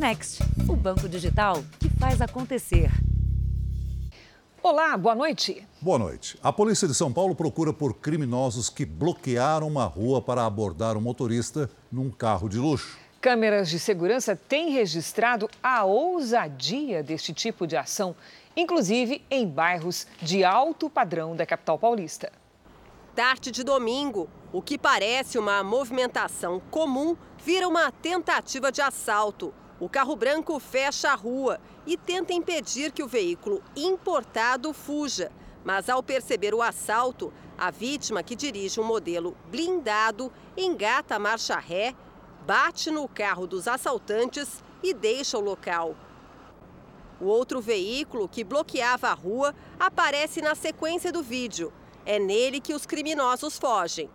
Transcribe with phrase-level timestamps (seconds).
[0.00, 2.90] Next, o banco digital que faz acontecer.
[4.62, 5.68] Olá, boa noite.
[5.78, 6.38] Boa noite.
[6.42, 11.02] A polícia de São Paulo procura por criminosos que bloquearam uma rua para abordar um
[11.02, 12.98] motorista num carro de luxo.
[13.20, 18.16] Câmeras de segurança têm registrado a ousadia deste tipo de ação,
[18.56, 22.32] inclusive em bairros de alto padrão da capital paulista.
[23.14, 27.14] Tarde de domingo, o que parece uma movimentação comum
[27.44, 29.52] vira uma tentativa de assalto.
[29.80, 35.32] O carro branco fecha a rua e tenta impedir que o veículo importado fuja.
[35.64, 41.58] Mas ao perceber o assalto, a vítima, que dirige um modelo blindado, engata a marcha
[41.58, 41.94] ré,
[42.46, 45.96] bate no carro dos assaltantes e deixa o local.
[47.18, 51.72] O outro veículo, que bloqueava a rua, aparece na sequência do vídeo.
[52.04, 54.10] É nele que os criminosos fogem.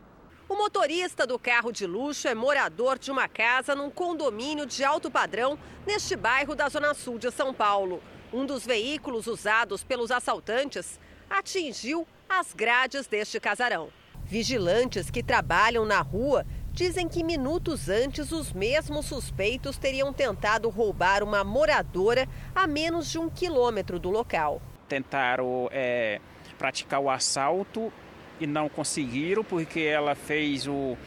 [0.48, 5.10] O motorista do carro de luxo é morador de uma casa num condomínio de alto
[5.10, 8.00] padrão neste bairro da Zona Sul de São Paulo.
[8.32, 13.90] Um dos veículos usados pelos assaltantes atingiu as grades deste casarão.
[14.24, 21.24] Vigilantes que trabalham na rua dizem que minutos antes os mesmos suspeitos teriam tentado roubar
[21.24, 24.62] uma moradora a menos de um quilômetro do local.
[24.88, 26.22] Tentaram é,
[26.60, 27.92] praticar o assalto
[28.40, 30.98] e não conseguiram porque ela fez o.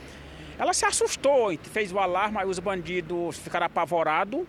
[0.59, 4.45] Ela se assustou fez o alarme, aí os bandidos ficaram apavorados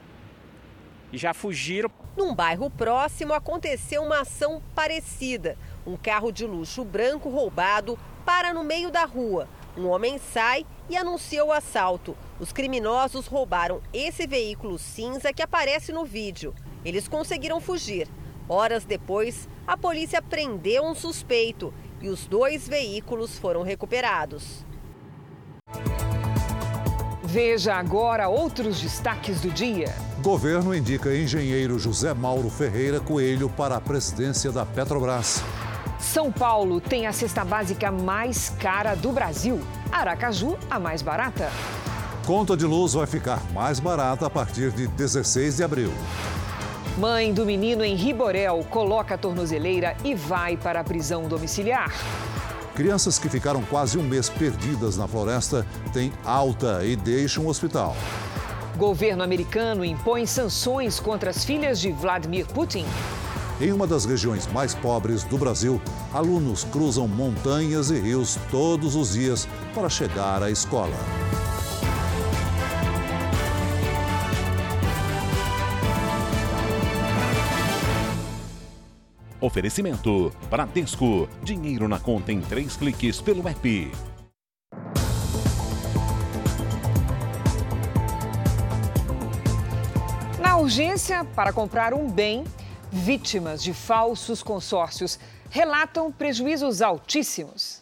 [1.12, 1.92] e já fugiram.
[2.18, 5.58] Num bairro próximo aconteceu uma ação parecida.
[5.86, 9.48] Um carro de luxo branco roubado para no meio da rua.
[9.78, 12.18] Um homem sai e anuncia o assalto.
[12.40, 16.54] Os criminosos roubaram esse veículo cinza que aparece no vídeo.
[16.84, 18.08] Eles conseguiram fugir.
[18.48, 24.66] Horas depois, a polícia prendeu um suspeito e os dois veículos foram recuperados.
[27.24, 29.94] Veja agora outros destaques do dia.
[30.24, 35.44] Governo indica engenheiro José Mauro Ferreira Coelho para a presidência da Petrobras.
[36.00, 39.60] São Paulo tem a cesta básica mais cara do Brasil.
[39.92, 41.52] Aracaju, a mais barata.
[42.26, 45.92] Conta de luz vai ficar mais barata a partir de 16 de abril.
[47.00, 51.94] Mãe do menino em Riborel coloca a tornozeleira e vai para a prisão domiciliar.
[52.76, 57.96] Crianças que ficaram quase um mês perdidas na floresta têm alta e deixam o hospital.
[58.76, 62.86] Governo americano impõe sanções contra as filhas de Vladimir Putin.
[63.62, 65.82] Em uma das regiões mais pobres do Brasil,
[66.14, 70.98] alunos cruzam montanhas e rios todos os dias para chegar à escola.
[79.42, 81.30] Oferecimento: Bradesco.
[81.44, 83.92] Dinheiro na conta em três cliques pelo app.
[90.42, 92.44] Na urgência para comprar um bem,
[92.92, 95.18] vítimas de falsos consórcios
[95.50, 97.82] relatam prejuízos altíssimos.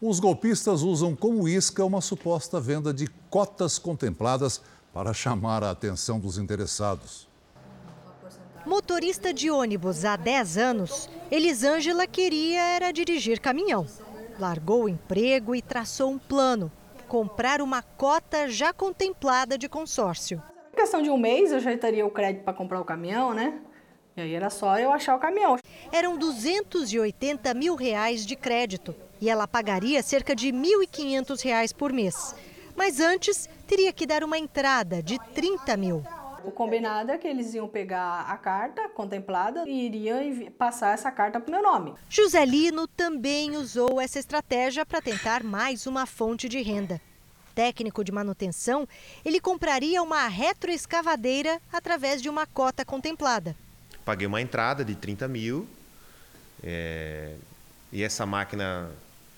[0.00, 4.60] Os golpistas usam como isca uma suposta venda de cotas contempladas
[4.92, 7.29] para chamar a atenção dos interessados.
[8.70, 13.84] Motorista de ônibus há 10 anos, Elisângela queria era dirigir caminhão.
[14.38, 16.70] Largou o emprego e traçou um plano:
[17.08, 20.40] comprar uma cota já contemplada de consórcio.
[20.72, 23.58] Em questão de um mês eu já teria o crédito para comprar o caminhão, né?
[24.16, 25.58] E aí era só eu achar o caminhão.
[25.90, 32.36] Eram 280 mil reais de crédito e ela pagaria cerca de 1.500 reais por mês.
[32.76, 36.04] Mas antes teria que dar uma entrada de 30 mil.
[36.44, 41.40] O combinado é que eles iam pegar a carta contemplada e iriam passar essa carta
[41.40, 41.94] para o meu nome.
[42.08, 47.00] Joselino também usou essa estratégia para tentar mais uma fonte de renda.
[47.54, 48.88] Técnico de manutenção,
[49.24, 53.54] ele compraria uma retroescavadeira através de uma cota contemplada.
[54.04, 55.66] Paguei uma entrada de 30 mil
[56.62, 57.34] é,
[57.92, 58.90] e essa máquina,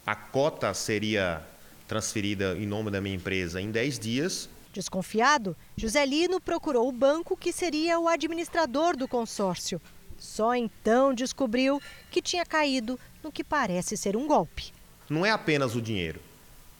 [0.07, 1.43] a cota seria
[1.89, 7.53] transferida em nome da minha empresa em 10 dias Desconfiado, Joselino procurou o banco que
[7.53, 9.81] seria o administrador do consórcio.
[10.19, 11.81] Só então descobriu
[12.11, 14.73] que tinha caído no que parece ser um golpe.
[15.11, 16.21] Não é apenas o dinheiro.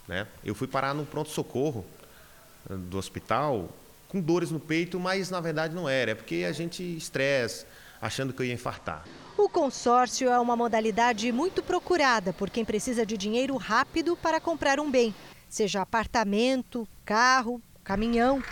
[0.09, 0.27] Né?
[0.45, 1.85] Eu fui parar no pronto-socorro
[2.71, 3.69] eh, do hospital
[4.09, 6.13] com dores no peito, mas na verdade não era.
[6.13, 7.67] É porque a gente estresse,
[8.01, 9.05] achando que eu ia infartar.
[9.37, 14.79] O consórcio é uma modalidade muito procurada por quem precisa de dinheiro rápido para comprar
[14.79, 15.15] um bem,
[15.49, 18.43] seja apartamento, carro, caminhão.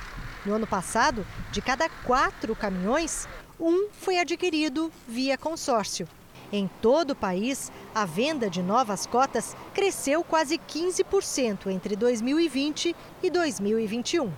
[0.45, 3.29] No ano passado, de cada quatro caminhões,
[3.59, 6.09] um foi adquirido via consórcio.
[6.53, 13.31] Em todo o país, a venda de novas cotas cresceu quase 15% entre 2020 e
[13.31, 14.33] 2021.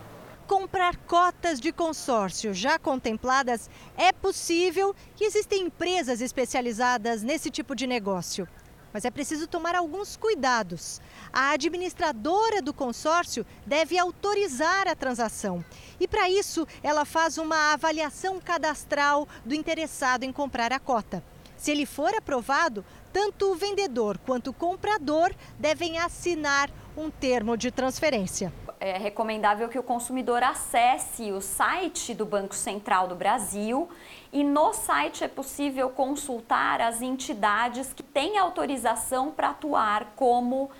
[0.46, 7.86] comprar cotas de consórcio já contempladas é possível e existem empresas especializadas nesse tipo de
[7.86, 8.46] negócio.
[8.92, 11.00] Mas é preciso tomar alguns cuidados.
[11.32, 15.64] A administradora do consórcio deve autorizar a transação.
[15.98, 21.24] E para isso, ela faz uma avaliação cadastral do interessado em comprar a cota.
[21.56, 27.70] Se ele for aprovado, tanto o vendedor quanto o comprador devem assinar um termo de
[27.70, 28.52] transferência
[28.82, 33.88] é recomendável que o consumidor acesse o site do Banco Central do Brasil
[34.32, 40.70] e no site é possível consultar as entidades que têm autorização para atuar como uh,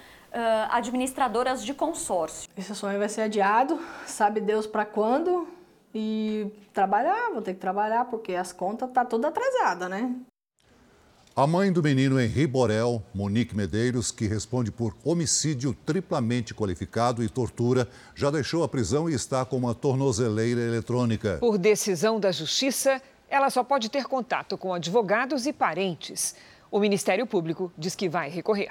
[0.71, 2.49] administradoras de consórcio.
[2.57, 5.47] Esse sonho vai ser adiado, sabe Deus para quando?
[5.95, 10.15] E trabalhar, vou ter que trabalhar porque as contas tá toda atrasada, né?
[11.35, 17.29] A mãe do menino Henri Borel, Monique Medeiros, que responde por homicídio triplamente qualificado e
[17.29, 21.39] tortura, já deixou a prisão e está com uma tornozeleira eletrônica.
[21.41, 23.01] Por decisão da Justiça,
[23.33, 26.37] ela só pode ter contato com advogados e parentes.
[26.71, 28.69] O Ministério Público diz que vai recorrer.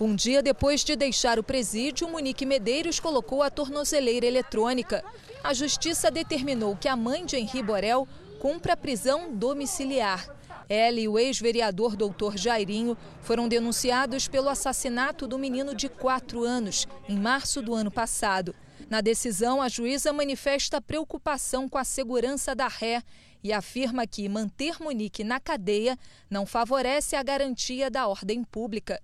[0.00, 5.04] Um dia depois de deixar o presídio, Monique Medeiros colocou a tornozeleira eletrônica.
[5.44, 8.08] A Justiça determinou que a mãe de Henri Borel
[8.40, 10.34] cumpra prisão domiciliar.
[10.66, 16.88] Ela e o ex-vereador doutor Jairinho foram denunciados pelo assassinato do menino de 4 anos,
[17.06, 18.54] em março do ano passado.
[18.88, 23.02] Na decisão, a juíza manifesta preocupação com a segurança da ré
[23.42, 25.98] e afirma que manter Monique na cadeia
[26.30, 29.02] não favorece a garantia da ordem pública.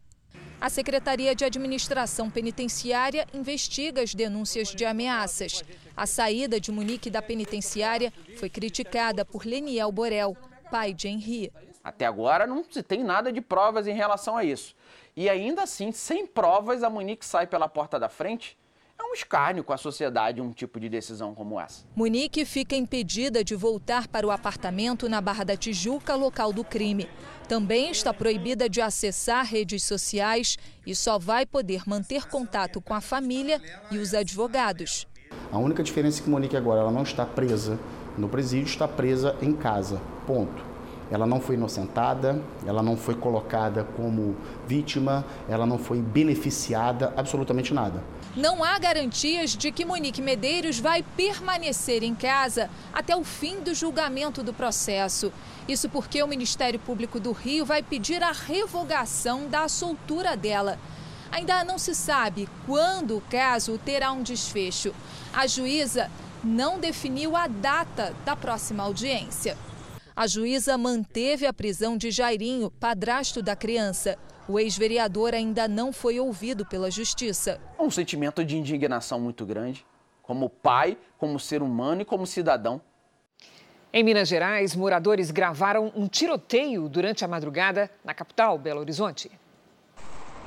[0.60, 5.64] A Secretaria de Administração Penitenciária investiga as denúncias de ameaças.
[5.96, 10.36] A saída de Monique da penitenciária foi criticada por Leniel Borel,
[10.70, 11.52] pai de Henri.
[11.82, 14.76] Até agora não se tem nada de provas em relação a isso.
[15.16, 18.56] E ainda assim, sem provas, a Monique sai pela porta da frente.
[18.98, 21.84] É um escárnio com a sociedade um tipo de decisão como essa.
[21.94, 27.08] Monique fica impedida de voltar para o apartamento na Barra da Tijuca, local do crime.
[27.48, 30.56] Também está proibida de acessar redes sociais
[30.86, 33.60] e só vai poder manter contato com a família
[33.90, 35.06] e os advogados.
[35.50, 37.78] A única diferença é que Monique agora ela não está presa
[38.16, 40.00] no presídio, está presa em casa.
[40.26, 40.72] Ponto.
[41.10, 44.34] Ela não foi inocentada, ela não foi colocada como
[44.66, 48.02] vítima, ela não foi beneficiada, absolutamente nada.
[48.34, 53.74] Não há garantias de que Monique Medeiros vai permanecer em casa até o fim do
[53.74, 55.30] julgamento do processo.
[55.68, 60.78] Isso porque o Ministério Público do Rio vai pedir a revogação da soltura dela.
[61.30, 64.94] Ainda não se sabe quando o caso terá um desfecho.
[65.30, 66.10] A juíza
[66.42, 69.58] não definiu a data da próxima audiência.
[70.16, 74.18] A juíza manteve a prisão de Jairinho, padrasto da criança.
[74.48, 77.60] O ex-vereador ainda não foi ouvido pela justiça.
[77.78, 79.86] Um sentimento de indignação muito grande,
[80.20, 82.80] como pai, como ser humano e como cidadão.
[83.92, 89.30] Em Minas Gerais, moradores gravaram um tiroteio durante a madrugada na capital, Belo Horizonte.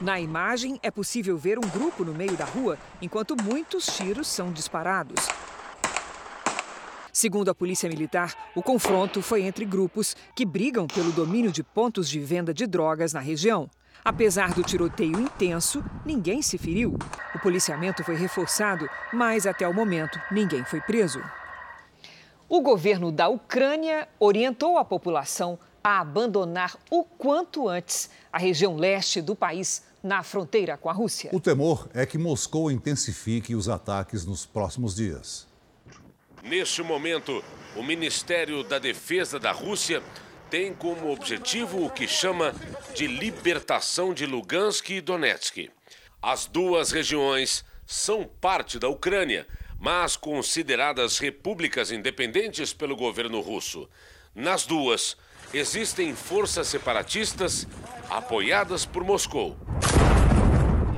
[0.01, 4.51] Na imagem, é possível ver um grupo no meio da rua enquanto muitos tiros são
[4.51, 5.25] disparados.
[7.13, 12.09] Segundo a Polícia Militar, o confronto foi entre grupos que brigam pelo domínio de pontos
[12.09, 13.69] de venda de drogas na região.
[14.03, 16.97] Apesar do tiroteio intenso, ninguém se feriu.
[17.33, 21.21] O policiamento foi reforçado, mas até o momento ninguém foi preso.
[22.47, 29.21] O governo da Ucrânia orientou a população a abandonar o quanto antes a região leste
[29.21, 31.31] do país na fronteira com a Rússia.
[31.33, 35.47] O temor é que Moscou intensifique os ataques nos próximos dias.
[36.43, 37.43] Neste momento,
[37.75, 40.03] o Ministério da Defesa da Rússia
[40.49, 42.53] tem como objetivo o que chama
[42.93, 45.69] de libertação de Lugansk e Donetsk.
[46.21, 49.47] As duas regiões são parte da Ucrânia,
[49.79, 53.89] mas consideradas repúblicas independentes pelo governo russo.
[54.33, 55.15] Nas duas,
[55.53, 57.67] existem forças separatistas
[58.09, 59.57] apoiadas por Moscou.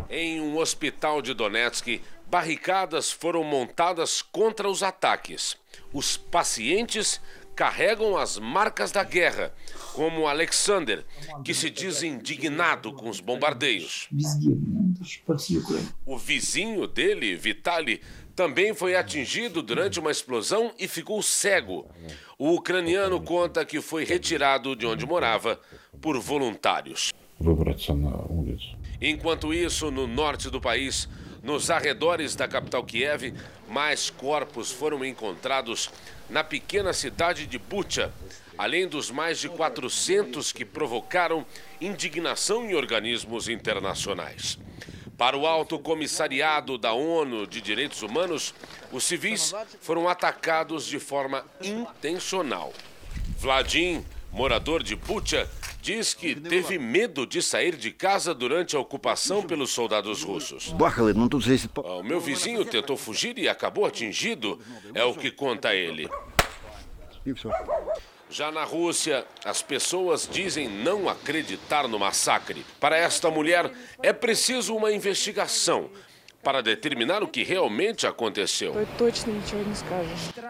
[0.09, 5.57] Em um hospital de Donetsk, barricadas foram montadas contra os ataques.
[5.93, 7.21] Os pacientes
[7.57, 9.51] carregam as marcas da guerra,
[9.93, 11.03] como Alexander,
[11.43, 14.07] que se diz indignado com os bombardeios.
[16.05, 17.99] O vizinho dele, Vitali,
[18.35, 21.89] também foi atingido durante uma explosão e ficou cego.
[22.37, 25.59] O ucraniano conta que foi retirado de onde morava
[25.99, 27.11] por voluntários.
[29.01, 31.09] Enquanto isso, no norte do país,
[31.47, 33.33] nos arredores da capital Kiev,
[33.69, 35.89] mais corpos foram encontrados
[36.29, 38.11] na pequena cidade de Bucha,
[38.57, 41.45] além dos mais de 400 que provocaram
[41.79, 44.59] indignação em organismos internacionais.
[45.17, 48.53] Para o Alto Comissariado da ONU de Direitos Humanos,
[48.91, 52.73] os civis foram atacados de forma intencional.
[53.39, 55.49] Vladim, morador de Bucha,
[55.87, 60.73] diz que teve medo de sair de casa durante a ocupação pelos soldados russos.
[61.77, 64.59] O meu vizinho tentou fugir e acabou atingido,
[64.93, 66.09] é o que conta ele.
[68.29, 72.65] Já na Rússia, as pessoas dizem não acreditar no massacre.
[72.81, 73.71] Para esta mulher,
[74.03, 75.89] é preciso uma investigação
[76.43, 78.73] para determinar o que realmente aconteceu.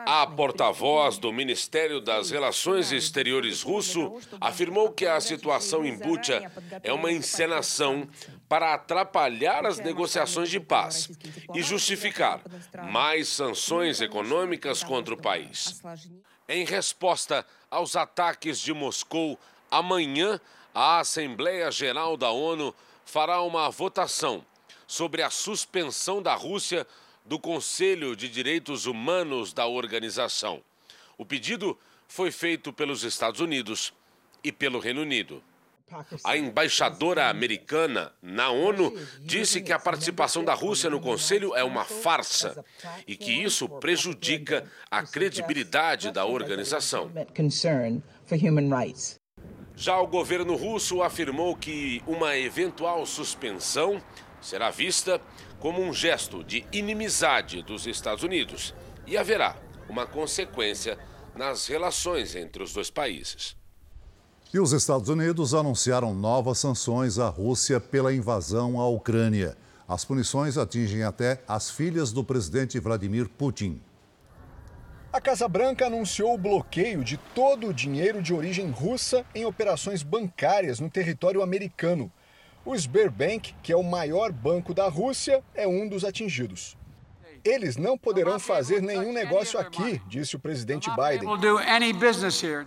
[0.05, 6.51] A porta-voz do Ministério das Relações Exteriores russo afirmou que a situação em Bucha
[6.83, 8.07] é uma encenação
[8.47, 11.09] para atrapalhar as negociações de paz
[11.53, 12.41] e justificar
[12.91, 15.81] mais sanções econômicas contra o país.
[16.47, 19.37] Em resposta aos ataques de Moscou,
[19.69, 20.39] amanhã
[20.73, 24.45] a Assembleia Geral da ONU fará uma votação
[24.87, 26.87] sobre a suspensão da Rússia
[27.25, 30.63] do Conselho de Direitos Humanos da organização.
[31.17, 31.77] O pedido
[32.07, 33.93] foi feito pelos Estados Unidos
[34.43, 35.43] e pelo Reino Unido.
[36.23, 41.85] A embaixadora americana na ONU disse que a participação da Rússia no Conselho é uma
[41.85, 42.63] farsa
[43.05, 47.09] e que isso prejudica a credibilidade da organização.
[49.77, 54.01] Já o governo russo afirmou que uma eventual suspensão
[54.41, 55.21] será vista
[55.59, 58.73] como um gesto de inimizade dos Estados Unidos
[59.05, 59.55] e haverá
[59.89, 60.97] uma consequência
[61.35, 63.55] nas relações entre os dois países.
[64.53, 69.57] E os Estados Unidos anunciaram novas sanções à Rússia pela invasão à Ucrânia.
[69.87, 73.81] As punições atingem até as filhas do presidente Vladimir Putin.
[75.11, 80.03] A Casa Branca anunciou o bloqueio de todo o dinheiro de origem russa em operações
[80.03, 82.11] bancárias no território americano.
[82.67, 86.75] O Sberbank, que é o maior banco da Rússia, é um dos atingidos.
[87.41, 91.29] Eles não poderão fazer nenhum negócio aqui, disse o presidente Biden.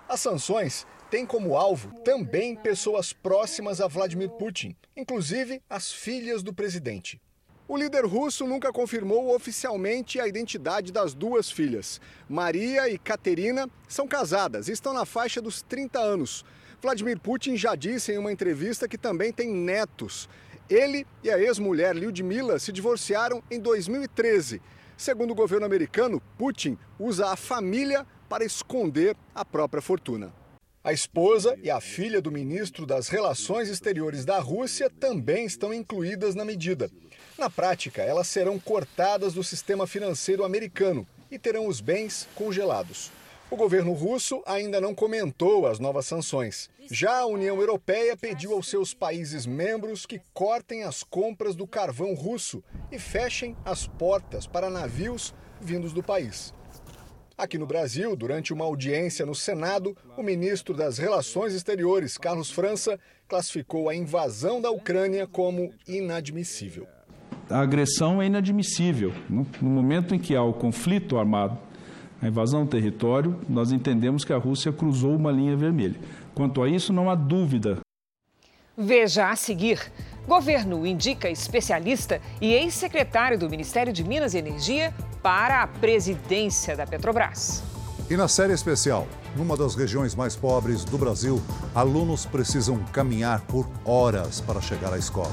[0.09, 6.55] As sanções tem como alvo também pessoas próximas a Vladimir Putin, inclusive as filhas do
[6.55, 7.21] presidente.
[7.69, 12.01] O líder russo nunca confirmou oficialmente a identidade das duas filhas.
[12.27, 16.43] Maria e Katerina são casadas e estão na faixa dos 30 anos.
[16.83, 20.29] Vladimir Putin já disse em uma entrevista que também tem netos.
[20.69, 24.63] Ele e a ex-mulher Lyudmila se divorciaram em 2013.
[24.97, 30.33] Segundo o governo americano, Putin usa a família para esconder a própria fortuna.
[30.83, 36.35] A esposa e a filha do ministro das Relações Exteriores da Rússia também estão incluídas
[36.35, 36.91] na medida.
[37.37, 43.13] Na prática, elas serão cortadas do sistema financeiro americano e terão os bens congelados.
[43.51, 46.71] O governo russo ainda não comentou as novas sanções.
[46.89, 52.15] Já a União Europeia pediu aos seus países membros que cortem as compras do carvão
[52.15, 56.55] russo e fechem as portas para navios vindos do país.
[57.37, 63.01] Aqui no Brasil, durante uma audiência no Senado, o ministro das Relações Exteriores, Carlos França,
[63.27, 66.87] classificou a invasão da Ucrânia como inadmissível.
[67.49, 69.13] A agressão é inadmissível.
[69.29, 71.59] No momento em que há o conflito armado,
[72.23, 75.99] a invasão do território, nós entendemos que a Rússia cruzou uma linha vermelha.
[76.35, 77.79] Quanto a isso, não há dúvida.
[78.77, 79.81] Veja a seguir.
[80.27, 86.87] Governo indica especialista e ex-secretário do Ministério de Minas e Energia para a presidência da
[86.87, 87.63] Petrobras.
[88.09, 91.41] E na série especial, numa das regiões mais pobres do Brasil,
[91.75, 95.31] alunos precisam caminhar por horas para chegar à escola.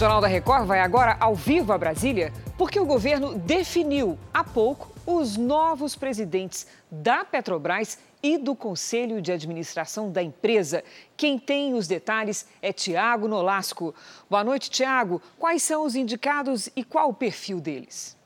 [0.00, 4.42] O Jornal da Record vai agora ao vivo a Brasília, porque o governo definiu há
[4.42, 10.82] pouco os novos presidentes da Petrobras e do Conselho de Administração da empresa.
[11.18, 13.94] Quem tem os detalhes é Tiago Nolasco.
[14.30, 15.20] Boa noite, Tiago.
[15.38, 18.16] Quais são os indicados e qual o perfil deles?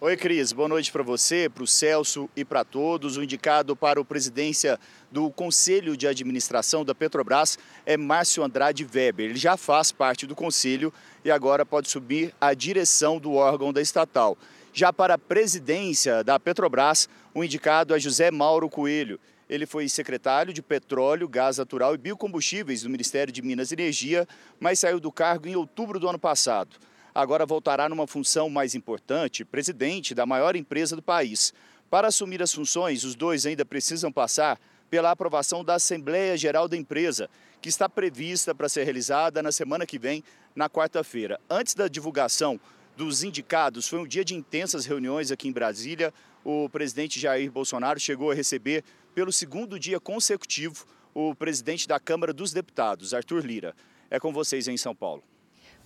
[0.00, 0.52] Oi, Cris.
[0.52, 3.16] Boa noite para você, para o Celso e para todos.
[3.16, 4.78] O indicado para a presidência
[5.14, 7.56] do Conselho de Administração da Petrobras
[7.86, 9.30] é Márcio Andrade Weber.
[9.30, 10.92] Ele já faz parte do conselho
[11.24, 14.36] e agora pode subir à direção do órgão da estatal.
[14.72, 19.20] Já para a presidência da Petrobras, o indicado é José Mauro Coelho.
[19.48, 24.26] Ele foi secretário de Petróleo, Gás Natural e Biocombustíveis do Ministério de Minas e Energia,
[24.58, 26.76] mas saiu do cargo em outubro do ano passado
[27.14, 31.54] agora voltará numa função mais importante, presidente da maior empresa do país.
[31.88, 34.58] Para assumir as funções, os dois ainda precisam passar
[34.94, 37.28] pela aprovação da Assembleia Geral da empresa,
[37.60, 40.22] que está prevista para ser realizada na semana que vem,
[40.54, 41.40] na quarta-feira.
[41.50, 42.60] Antes da divulgação
[42.96, 46.14] dos indicados, foi um dia de intensas reuniões aqui em Brasília.
[46.44, 48.84] o presidente Jair Bolsonaro chegou a receber
[49.16, 53.74] pelo segundo dia consecutivo o presidente da Câmara dos Deputados, Arthur Lira.
[54.08, 55.24] É com vocês em São Paulo.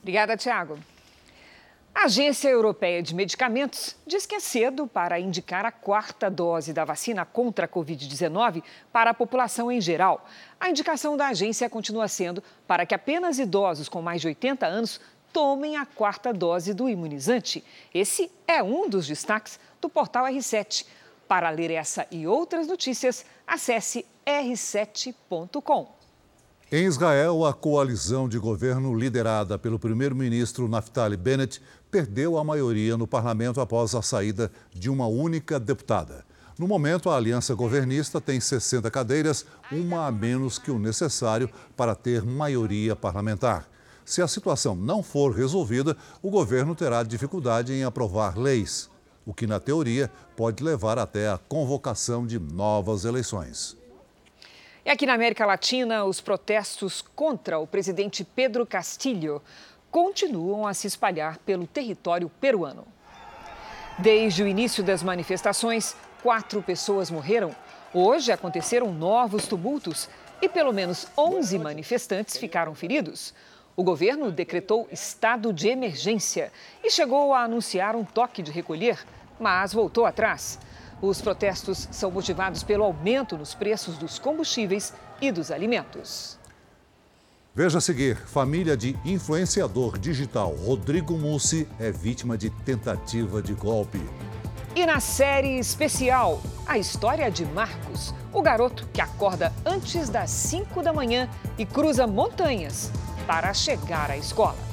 [0.03, 0.79] Obrigada, Tiago.
[2.01, 6.85] A Agência Europeia de Medicamentos diz que é cedo para indicar a quarta dose da
[6.85, 8.63] vacina contra a Covid-19
[8.93, 10.25] para a população em geral.
[10.61, 15.01] A indicação da agência continua sendo para que apenas idosos com mais de 80 anos
[15.33, 17.65] tomem a quarta dose do imunizante.
[17.93, 20.87] Esse é um dos destaques do portal R7.
[21.27, 25.99] Para ler essa e outras notícias, acesse r7.com.
[26.71, 33.07] Em Israel, a coalizão de governo liderada pelo primeiro-ministro Naftali Bennett perdeu a maioria no
[33.07, 36.25] parlamento após a saída de uma única deputada.
[36.59, 41.95] No momento, a aliança governista tem 60 cadeiras, uma a menos que o necessário para
[41.95, 43.69] ter maioria parlamentar.
[44.05, 48.91] Se a situação não for resolvida, o governo terá dificuldade em aprovar leis,
[49.25, 53.77] o que, na teoria, pode levar até a convocação de novas eleições.
[54.85, 59.43] E aqui na América Latina, os protestos contra o presidente Pedro Castilho
[59.91, 62.87] continuam a se espalhar pelo território peruano.
[63.99, 67.55] Desde o início das manifestações, quatro pessoas morreram.
[67.93, 70.09] Hoje aconteceram novos tumultos
[70.41, 73.35] e pelo menos 11 manifestantes ficaram feridos.
[73.75, 76.53] O governo decretou estado de emergência
[76.83, 79.05] e chegou a anunciar um toque de recolher,
[79.39, 80.59] mas voltou atrás.
[81.01, 86.38] Os protestos são motivados pelo aumento nos preços dos combustíveis e dos alimentos.
[87.59, 94.01] Veja a seguir: família de influenciador digital Rodrigo Mussi é vítima de tentativa de golpe.
[94.77, 100.85] E na série especial, a história de Marcos, o garoto que acorda antes das 5
[100.85, 102.93] da manhã e cruza montanhas
[103.27, 104.68] para chegar à escola.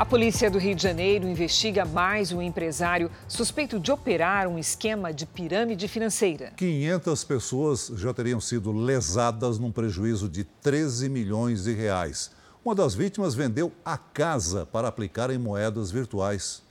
[0.00, 5.12] A polícia do Rio de Janeiro investiga mais um empresário suspeito de operar um esquema
[5.12, 6.54] de pirâmide financeira.
[6.56, 12.30] 500 pessoas já teriam sido lesadas num prejuízo de 13 milhões de reais.
[12.64, 16.62] Uma das vítimas vendeu a casa para aplicar em moedas virtuais.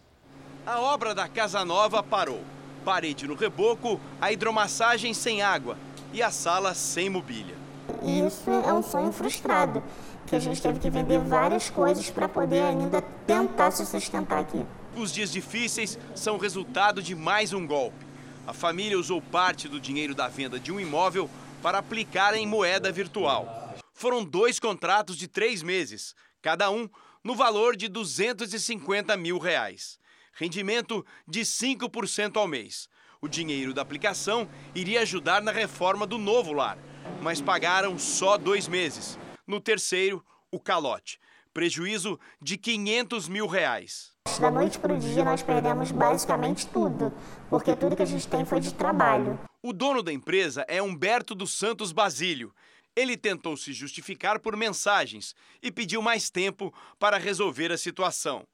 [0.66, 2.42] A obra da Casa Nova parou.
[2.84, 5.78] Parede no reboco, a hidromassagem sem água
[6.12, 7.56] e a sala sem mobília.
[8.02, 9.84] Isso é um sonho frustrado
[10.30, 14.64] que a gente teve que vender várias coisas para poder ainda tentar se sustentar aqui.
[14.96, 18.06] Os dias difíceis são resultado de mais um golpe.
[18.46, 21.28] A família usou parte do dinheiro da venda de um imóvel
[21.64, 23.76] para aplicar em moeda virtual.
[23.92, 26.88] Foram dois contratos de três meses, cada um
[27.24, 30.00] no valor de 250 mil reais.
[30.34, 32.88] Rendimento de 5% ao mês.
[33.20, 36.78] O dinheiro da aplicação iria ajudar na reforma do novo lar,
[37.20, 39.18] mas pagaram só dois meses.
[39.50, 41.20] No terceiro, o calote.
[41.52, 44.12] Prejuízo de 500 mil reais.
[44.40, 47.12] Da noite para o dia, nós perdemos basicamente tudo,
[47.50, 49.40] porque tudo que a gente tem foi de trabalho.
[49.64, 52.54] O dono da empresa é Humberto dos Santos Basílio.
[52.96, 55.34] Ele tentou se justificar por mensagens
[55.64, 58.48] e pediu mais tempo para resolver a situação.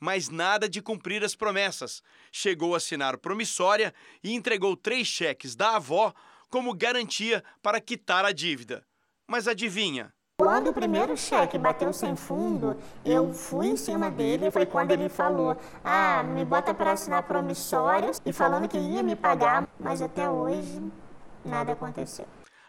[0.00, 2.02] Mas nada de cumprir as promessas.
[2.32, 6.12] Chegou a assinar promissória e entregou três cheques da avó
[6.48, 8.84] como garantia para quitar a dívida.
[9.28, 10.12] Mas adivinha?
[10.40, 12.74] Quando o primeiro cheque bateu sem fundo,
[13.04, 14.50] eu fui em cima dele.
[14.50, 19.14] Foi quando ele falou: Ah, me bota para assinar promissórios e falando que ia me
[19.14, 20.82] pagar, mas até hoje
[21.44, 22.24] nada aconteceu.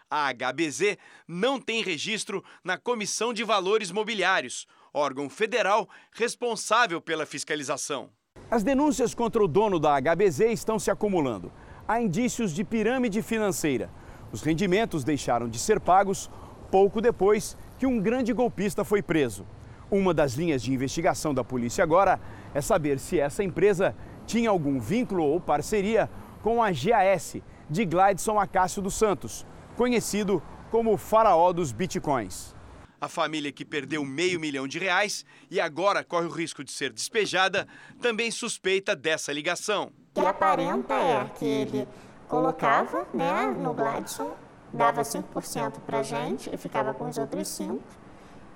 [0.10, 8.10] A HBZ não tem registro na Comissão de Valores Mobiliários, órgão federal responsável pela fiscalização.
[8.49, 11.49] As denúncias contra o dono da HBZ estão se acumulando.
[11.88, 13.89] Há indícios de pirâmide financeira.
[14.29, 16.29] Os rendimentos deixaram de ser pagos
[16.71, 19.45] pouco depois que um grande golpista foi preso.
[19.91, 22.17] Uma das linhas de investigação da polícia agora
[22.53, 23.93] é saber se essa empresa
[24.25, 26.10] tinha algum vínculo ou parceria
[26.41, 27.36] com a GAS
[27.69, 32.55] de Gladson Acácio dos Santos, conhecido como o faraó dos bitcoins.
[33.01, 36.93] A família que perdeu meio milhão de reais e agora corre o risco de ser
[36.93, 37.67] despejada
[37.99, 39.91] também suspeita dessa ligação.
[40.15, 41.88] O que aparenta é que ele
[42.27, 44.31] colocava né, no Gladson
[44.73, 47.79] dava 5% para a gente e ficava com os outros 5%.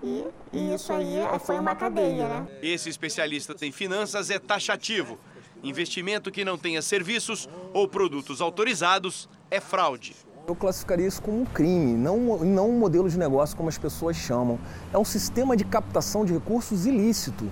[0.03, 2.47] E, e isso aí foi uma cadeia, né?
[2.61, 5.17] Esse especialista em finanças é taxativo.
[5.63, 10.15] Investimento que não tenha serviços ou produtos autorizados é fraude.
[10.47, 14.15] Eu classificaria isso como um crime, não, não um modelo de negócio como as pessoas
[14.15, 14.59] chamam.
[14.93, 17.51] É um sistema de captação de recursos ilícito.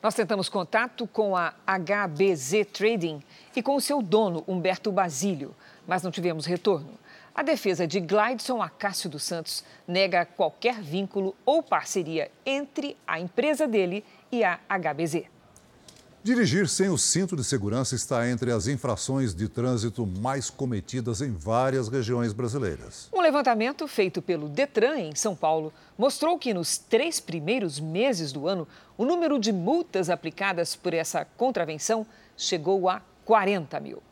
[0.00, 3.20] Nós tentamos contato com a HBZ Trading
[3.56, 5.52] e com o seu dono, Humberto Basílio,
[5.88, 6.92] mas não tivemos retorno.
[7.38, 13.64] A defesa de Glideson Acácio dos Santos nega qualquer vínculo ou parceria entre a empresa
[13.64, 15.26] dele e a HBZ.
[16.20, 21.30] Dirigir sem o cinto de segurança está entre as infrações de trânsito mais cometidas em
[21.30, 23.08] várias regiões brasileiras.
[23.14, 28.48] Um levantamento feito pelo Detran em São Paulo mostrou que nos três primeiros meses do
[28.48, 32.04] ano, o número de multas aplicadas por essa contravenção
[32.36, 34.07] chegou a 40 mil.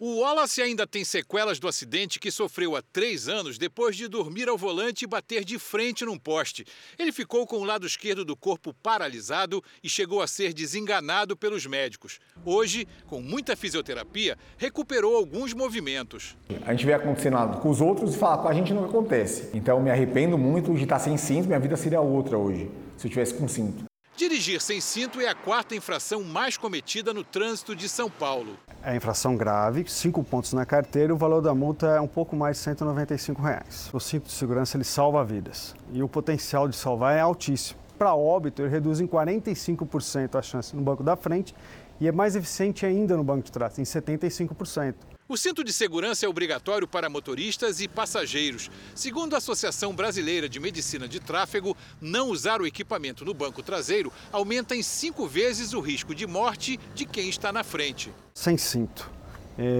[0.00, 4.48] O Wallace ainda tem sequelas do acidente que sofreu há três anos depois de dormir
[4.48, 6.64] ao volante e bater de frente num poste.
[6.98, 11.64] Ele ficou com o lado esquerdo do corpo paralisado e chegou a ser desenganado pelos
[11.64, 12.18] médicos.
[12.44, 16.36] Hoje, com muita fisioterapia, recuperou alguns movimentos.
[16.66, 19.50] A gente vê acontecendo com os outros e fala, com a gente não acontece.
[19.54, 23.10] Então, me arrependo muito de estar sem cinto, minha vida seria outra hoje, se eu
[23.10, 23.84] tivesse com cinto.
[24.16, 28.56] Dirigir sem cinto é a quarta infração mais cometida no trânsito de São Paulo.
[28.80, 32.56] É infração grave, cinco pontos na carteira o valor da multa é um pouco mais
[32.58, 33.90] de 195 reais.
[33.92, 37.80] O cinto de segurança ele salva vidas e o potencial de salvar é altíssimo.
[37.98, 41.52] Para óbito, ele reduz em 45% a chance no banco da frente
[42.00, 44.94] e é mais eficiente ainda no banco de trás, em 75%.
[45.26, 48.70] O cinto de segurança é obrigatório para motoristas e passageiros.
[48.94, 54.12] Segundo a Associação Brasileira de Medicina de Tráfego, não usar o equipamento no banco traseiro
[54.30, 58.12] aumenta em cinco vezes o risco de morte de quem está na frente.
[58.34, 59.10] Sem cinto,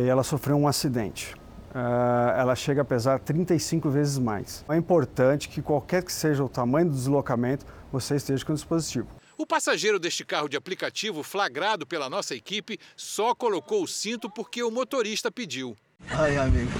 [0.08, 1.34] ela sofreu um acidente.
[1.74, 4.64] Ela chega a pesar 35 vezes mais.
[4.66, 9.08] É importante que, qualquer que seja o tamanho do deslocamento, você esteja com o dispositivo.
[9.36, 14.62] O passageiro deste carro de aplicativo, flagrado pela nossa equipe, só colocou o cinto porque
[14.62, 15.76] o motorista pediu.
[16.10, 16.70] Ai, amigo,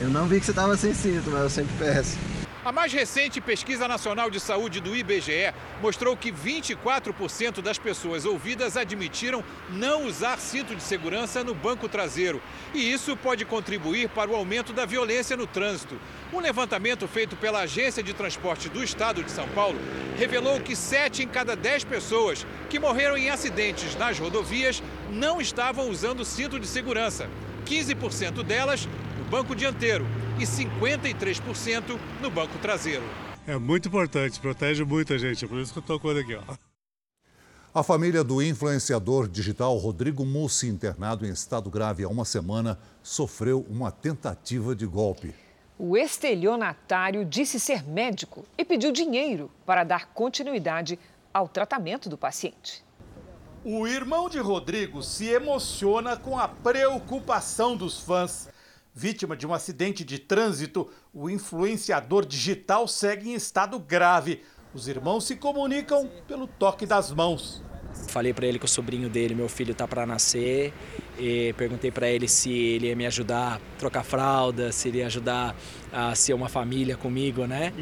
[0.00, 2.16] eu não vi que você estava sem cinto, mas eu sempre peço.
[2.66, 8.76] A mais recente pesquisa nacional de saúde do IBGE mostrou que 24% das pessoas ouvidas
[8.76, 12.42] admitiram não usar cinto de segurança no banco traseiro.
[12.74, 15.96] E isso pode contribuir para o aumento da violência no trânsito.
[16.32, 19.78] Um levantamento feito pela Agência de Transporte do Estado de São Paulo
[20.18, 25.88] revelou que 7 em cada 10 pessoas que morreram em acidentes nas rodovias não estavam
[25.88, 27.30] usando cinto de segurança.
[27.66, 30.06] 15% delas no banco dianteiro
[30.38, 33.04] e 53% no banco traseiro.
[33.46, 36.34] É muito importante, protege muita gente, por isso que eu estou com ele aqui.
[36.34, 36.54] Ó.
[37.78, 43.66] A família do influenciador digital Rodrigo Mussi, internado em estado grave há uma semana, sofreu
[43.68, 45.34] uma tentativa de golpe.
[45.78, 50.98] O estelionatário disse ser médico e pediu dinheiro para dar continuidade
[51.34, 52.85] ao tratamento do paciente.
[53.68, 58.48] O irmão de Rodrigo se emociona com a preocupação dos fãs.
[58.94, 64.44] Vítima de um acidente de trânsito, o influenciador digital segue em estado grave.
[64.72, 67.60] Os irmãos se comunicam pelo toque das mãos.
[68.06, 70.72] Falei para ele que o sobrinho dele, meu filho, tá para nascer.
[71.18, 75.06] E perguntei para ele se ele ia me ajudar a trocar fralda, se ele ia
[75.06, 75.56] ajudar
[75.92, 77.72] a ser uma família comigo, né?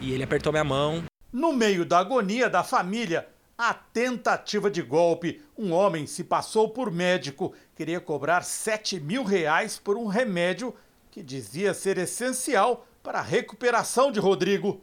[0.00, 1.04] E ele apertou minha mão.
[1.30, 5.42] No meio da agonia da família, a tentativa de golpe.
[5.58, 10.72] Um homem se passou por médico, queria cobrar 7 mil reais por um remédio
[11.10, 14.80] que dizia ser essencial para a recuperação de Rodrigo.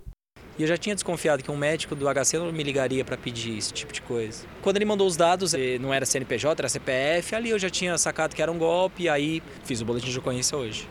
[0.57, 3.57] E eu já tinha desconfiado que um médico do HC não me ligaria para pedir
[3.57, 4.45] esse tipo de coisa.
[4.61, 8.35] Quando ele mandou os dados, não era CNPJ, era CPF, ali eu já tinha sacado
[8.35, 10.87] que era um golpe, e aí fiz o boletim de ocorrência hoje.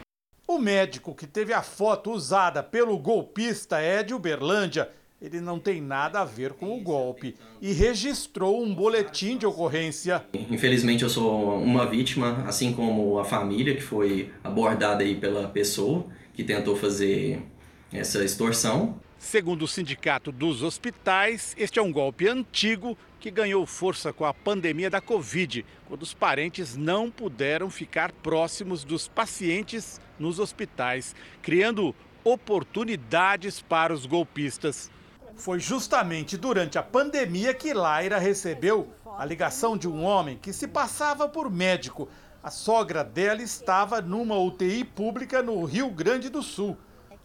[0.46, 4.90] O médico que teve a foto usada pelo golpista é de Uberlândia.
[5.24, 10.22] Ele não tem nada a ver com o golpe e registrou um boletim de ocorrência.
[10.50, 16.04] Infelizmente eu sou uma vítima, assim como a família que foi abordada aí pela pessoa
[16.34, 17.40] que tentou fazer
[17.90, 19.00] essa extorsão.
[19.16, 24.34] Segundo o Sindicato dos Hospitais, este é um golpe antigo que ganhou força com a
[24.34, 31.94] pandemia da Covid, quando os parentes não puderam ficar próximos dos pacientes nos hospitais, criando
[32.22, 34.90] oportunidades para os golpistas.
[35.36, 40.68] Foi justamente durante a pandemia que Laira recebeu a ligação de um homem que se
[40.68, 42.08] passava por médico.
[42.42, 46.76] A sogra dela estava numa UTI pública no Rio Grande do Sul.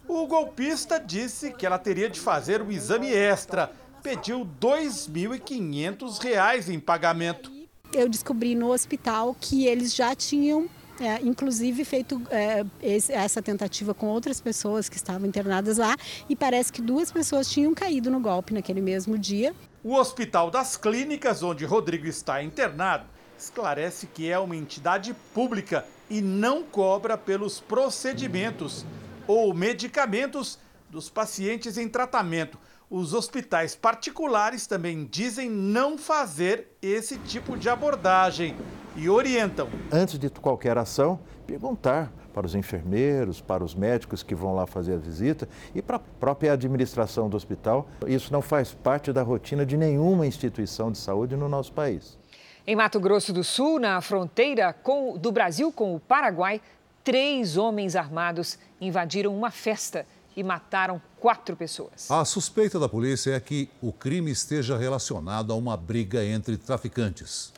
[0.08, 3.70] O golpista disse que ela teria de fazer um exame extra.
[4.02, 7.52] Pediu R$ 2.500 em pagamento.
[7.92, 10.68] Eu descobri no hospital que eles já tinham
[11.00, 15.96] é, inclusive feito é, esse, essa tentativa com outras pessoas que estavam internadas lá
[16.28, 19.54] e parece que duas pessoas tinham caído no golpe naquele mesmo dia.
[19.82, 23.06] O Hospital das Clínicas, onde Rodrigo está internado,
[23.38, 28.84] esclarece que é uma entidade pública e não cobra pelos procedimentos
[29.26, 30.58] ou medicamentos
[30.90, 32.58] dos pacientes em tratamento.
[32.90, 38.56] Os hospitais particulares também dizem não fazer esse tipo de abordagem.
[38.96, 39.68] e orientam.
[39.92, 44.94] Antes de qualquer ação, perguntar para os enfermeiros, para os médicos que vão lá fazer
[44.94, 47.86] a visita e para a própria administração do hospital.
[48.08, 52.18] Isso não faz parte da rotina de nenhuma instituição de saúde no nosso país.
[52.66, 56.60] Em Mato Grosso do Sul, na fronteira com, do Brasil com o Paraguai,
[57.04, 60.04] três homens armados invadiram uma festa
[60.36, 62.10] e mataram quatro pessoas.
[62.10, 67.52] A suspeita da polícia é que o crime esteja relacionado a uma briga entre traficantes.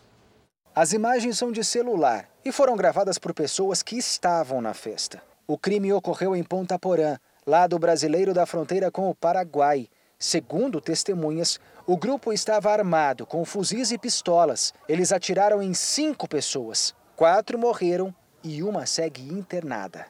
[0.75, 5.23] As imagens são de celular e foram gravadas por pessoas que estavam na festa.
[5.47, 9.89] O crime ocorreu em Ponta Porã, lado brasileiro da fronteira com o Paraguai.
[10.19, 14.73] Segundo testemunhas, o grupo estava armado com fuzis e pistolas.
[14.89, 16.95] Eles atiraram em cinco pessoas.
[17.17, 20.07] Quatro morreram e uma segue internada.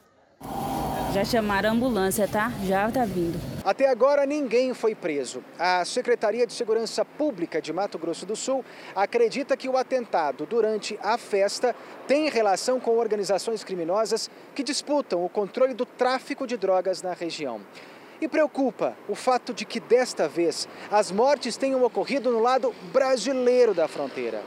[1.12, 2.51] Já chamaram a ambulância, tá?
[2.64, 3.38] Já tá vindo.
[3.62, 5.44] Até agora ninguém foi preso.
[5.59, 8.64] A Secretaria de Segurança Pública de Mato Grosso do Sul
[8.96, 15.29] acredita que o atentado durante a festa tem relação com organizações criminosas que disputam o
[15.29, 17.61] controle do tráfico de drogas na região.
[18.18, 23.75] E preocupa o fato de que desta vez as mortes tenham ocorrido no lado brasileiro
[23.75, 24.42] da fronteira,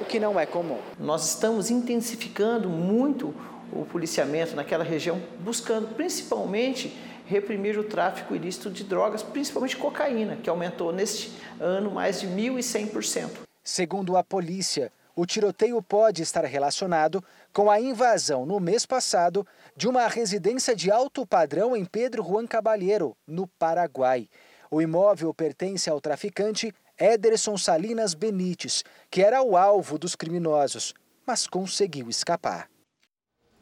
[0.00, 0.78] o que não é comum.
[0.96, 3.34] Nós estamos intensificando muito
[3.72, 10.50] o policiamento naquela região, buscando principalmente reprimir o tráfico ilícito de drogas, principalmente cocaína, que
[10.50, 13.30] aumentou neste ano mais de 1.100%.
[13.64, 19.86] Segundo a polícia, o tiroteio pode estar relacionado com a invasão no mês passado de
[19.86, 24.28] uma residência de alto padrão em Pedro Juan Cabalheiro, no Paraguai.
[24.70, 30.94] O imóvel pertence ao traficante Ederson Salinas Benites, que era o alvo dos criminosos,
[31.26, 32.71] mas conseguiu escapar.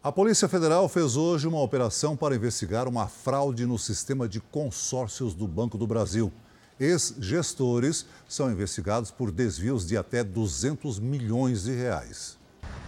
[0.02, 5.34] A Polícia Federal fez hoje uma operação para investigar uma fraude no sistema de consórcios
[5.34, 6.32] do Banco do Brasil.
[6.80, 12.38] Ex-gestores são investigados por desvios de até 200 milhões de reais.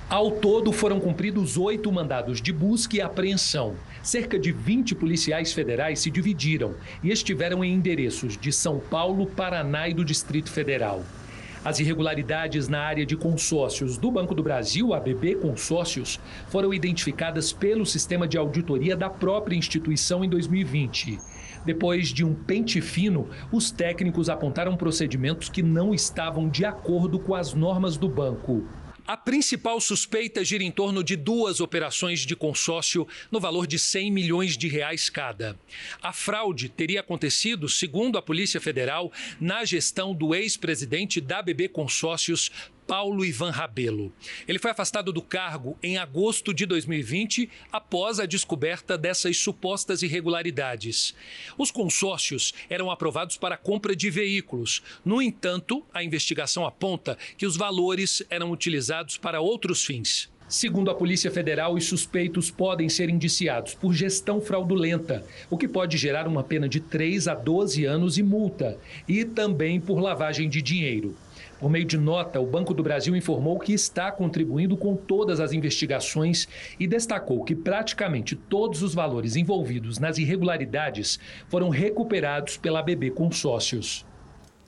[0.08, 3.76] Ao todo, foram cumpridos oito mandados de busca e apreensão.
[4.02, 9.86] Cerca de 20 policiais federais se dividiram e estiveram em endereços de São Paulo, Paraná
[9.86, 11.04] e do Distrito Federal.
[11.64, 17.86] As irregularidades na área de consórcios do Banco do Brasil, ABB Consórcios, foram identificadas pelo
[17.86, 21.20] sistema de auditoria da própria instituição em 2020.
[21.64, 27.32] Depois de um pente fino, os técnicos apontaram procedimentos que não estavam de acordo com
[27.32, 28.64] as normas do banco.
[29.06, 34.12] A principal suspeita gira em torno de duas operações de consórcio no valor de 100
[34.12, 35.58] milhões de reais cada.
[36.00, 42.50] A fraude teria acontecido, segundo a Polícia Federal, na gestão do ex-presidente da BB Consórcios,
[42.92, 44.12] Paulo Ivan Rabelo.
[44.46, 51.14] Ele foi afastado do cargo em agosto de 2020, após a descoberta dessas supostas irregularidades.
[51.56, 54.82] Os consórcios eram aprovados para compra de veículos.
[55.02, 60.30] No entanto, a investigação aponta que os valores eram utilizados para outros fins.
[60.46, 65.96] Segundo a Polícia Federal, os suspeitos podem ser indiciados por gestão fraudulenta, o que pode
[65.96, 68.78] gerar uma pena de 3 a 12 anos e multa,
[69.08, 71.16] e também por lavagem de dinheiro.
[71.62, 75.52] Por meio de nota, o Banco do Brasil informou que está contribuindo com todas as
[75.52, 83.12] investigações e destacou que praticamente todos os valores envolvidos nas irregularidades foram recuperados pela ABB
[83.12, 84.04] Consórcios.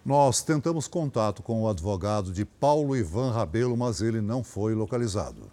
[0.06, 5.50] Nós tentamos contato com o advogado de Paulo Ivan Rabelo, mas ele não foi localizado.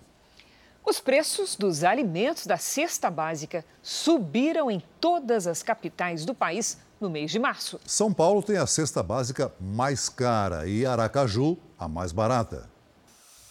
[0.92, 7.10] Os preços dos alimentos da cesta básica subiram em todas as capitais do país no
[7.10, 7.80] mês de março.
[7.86, 12.70] São Paulo tem a cesta básica mais cara e Aracaju a mais barata.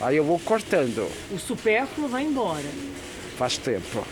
[0.02, 1.10] Aí eu vou cortando.
[1.32, 2.70] O supérfluo vai embora.
[3.38, 4.06] Faz tempo.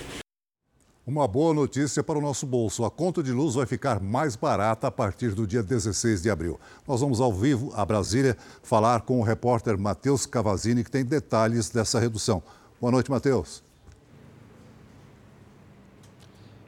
[1.06, 2.86] Uma boa notícia para o nosso bolso.
[2.86, 6.58] A conta de luz vai ficar mais barata a partir do dia 16 de abril.
[6.88, 11.70] Nós vamos ao vivo a Brasília falar com o repórter Matheus Cavazini, que tem detalhes
[11.70, 12.42] dessa redução.
[12.80, 13.73] Boa noite, Matheus.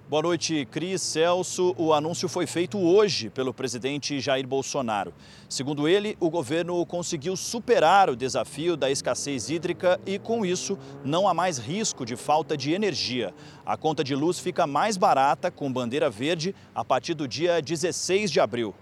[0.07, 1.73] Boa noite, Cris Celso.
[1.79, 5.11] O anúncio foi feito hoje pelo presidente Jair Bolsonaro.
[5.49, 11.27] Segundo ele, o governo conseguiu superar o desafio da escassez hídrica e, com isso, não
[11.27, 13.33] há mais risco de falta de energia.
[13.65, 18.29] A conta de luz fica mais barata, com bandeira verde, a partir do dia 16
[18.29, 18.75] de abril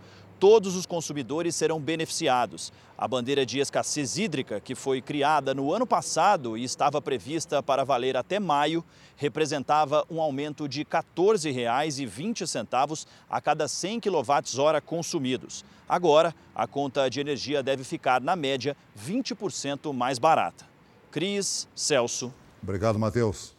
[0.43, 2.73] todos os consumidores serão beneficiados.
[2.97, 7.85] A bandeira de escassez hídrica, que foi criada no ano passado e estava prevista para
[7.85, 8.83] valer até maio,
[9.15, 15.63] representava um aumento de R$ 14,20 a cada 100 kWh consumidos.
[15.87, 20.65] Agora, a conta de energia deve ficar, na média, 20% mais barata.
[21.09, 22.33] Cris, Celso.
[22.61, 23.55] Obrigado, Matheus.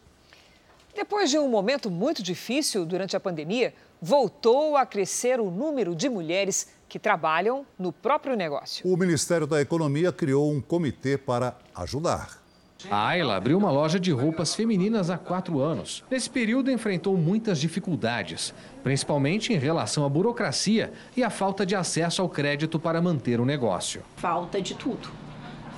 [0.95, 6.09] Depois de um momento muito difícil durante a pandemia, voltou a crescer o número de
[6.09, 8.87] mulheres que trabalham no próprio negócio.
[8.87, 12.45] O Ministério da Economia criou um comitê para ajudar.
[12.91, 16.05] A Ayla abriu uma loja de roupas femininas há quatro anos.
[16.11, 18.53] Nesse período, enfrentou muitas dificuldades,
[18.83, 23.45] principalmente em relação à burocracia e à falta de acesso ao crédito para manter o
[23.45, 24.03] negócio.
[24.17, 25.24] Falta de tudo.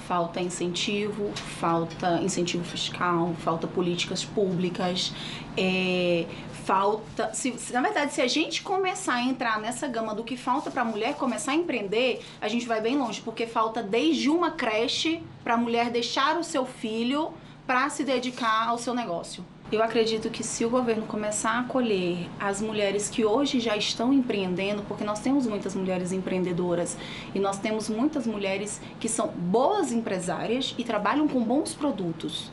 [0.07, 5.13] Falta incentivo, falta incentivo fiscal, falta políticas públicas,
[5.57, 6.27] é,
[6.65, 7.33] falta.
[7.35, 10.71] Se, se, na verdade, se a gente começar a entrar nessa gama do que falta
[10.71, 14.51] para a mulher começar a empreender, a gente vai bem longe, porque falta desde uma
[14.51, 17.33] creche para a mulher deixar o seu filho
[17.67, 19.45] para se dedicar ao seu negócio.
[19.71, 24.13] Eu acredito que se o governo começar a acolher as mulheres que hoje já estão
[24.13, 26.97] empreendendo, porque nós temos muitas mulheres empreendedoras
[27.35, 32.49] e nós temos muitas mulheres que são boas empresárias e trabalham com bons produtos,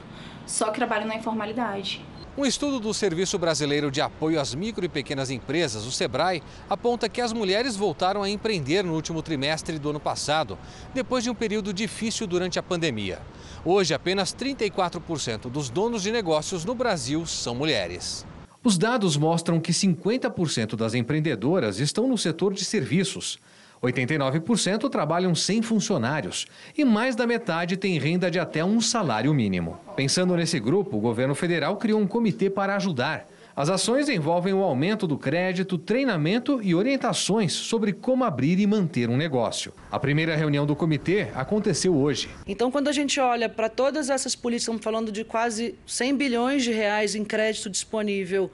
[0.47, 2.03] só que trabalham na informalidade.
[2.35, 7.07] Um estudo do Serviço Brasileiro de Apoio às Micro e Pequenas Empresas, o SEBRAE, aponta
[7.07, 10.57] que as mulheres voltaram a empreender no último trimestre do ano passado,
[10.95, 13.19] depois de um período difícil durante a pandemia.
[13.65, 18.25] Hoje, apenas 34% dos donos de negócios no Brasil são mulheres.
[18.61, 23.39] Os dados mostram que 50% das empreendedoras estão no setor de serviços.
[23.81, 26.45] 89% trabalham sem funcionários
[26.77, 29.77] e mais da metade tem renda de até um salário mínimo.
[29.95, 33.27] Pensando nesse grupo, o governo federal criou um comitê para ajudar.
[33.55, 39.11] As ações envolvem o aumento do crédito, treinamento e orientações sobre como abrir e manter
[39.11, 39.71] um negócio.
[39.91, 42.31] A primeira reunião do comitê aconteceu hoje.
[42.47, 46.63] Então, quando a gente olha para todas essas políticas, estamos falando de quase 100 bilhões
[46.63, 48.49] de reais em crédito disponível,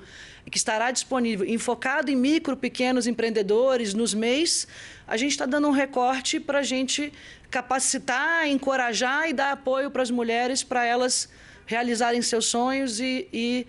[0.52, 4.68] que estará disponível, enfocado em micro, pequenos empreendedores nos MEIs,
[5.08, 7.14] a gente está dando um recorte para a gente
[7.50, 11.30] capacitar, encorajar e dar apoio para as mulheres para elas
[11.66, 13.68] realizarem seus sonhos e, e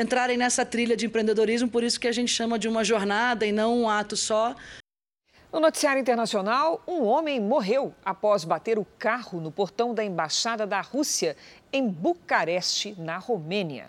[0.00, 3.52] entrarem nessa trilha de empreendedorismo, por isso que a gente chama de uma jornada e
[3.52, 4.56] não um ato só.
[5.52, 10.80] No noticiário internacional, um homem morreu após bater o carro no portão da embaixada da
[10.80, 11.36] Rússia
[11.72, 13.88] em Bucareste, na Romênia.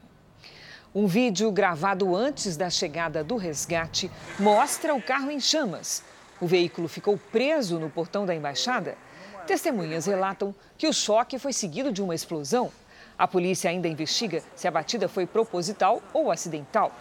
[0.93, 6.03] Um vídeo gravado antes da chegada do resgate mostra o carro em chamas.
[6.41, 8.97] O veículo ficou preso no portão da embaixada.
[9.45, 12.71] Testemunhas relatam que o choque foi seguido de uma explosão.
[13.21, 16.91] A polícia ainda investiga se a batida foi proposital ou acidental.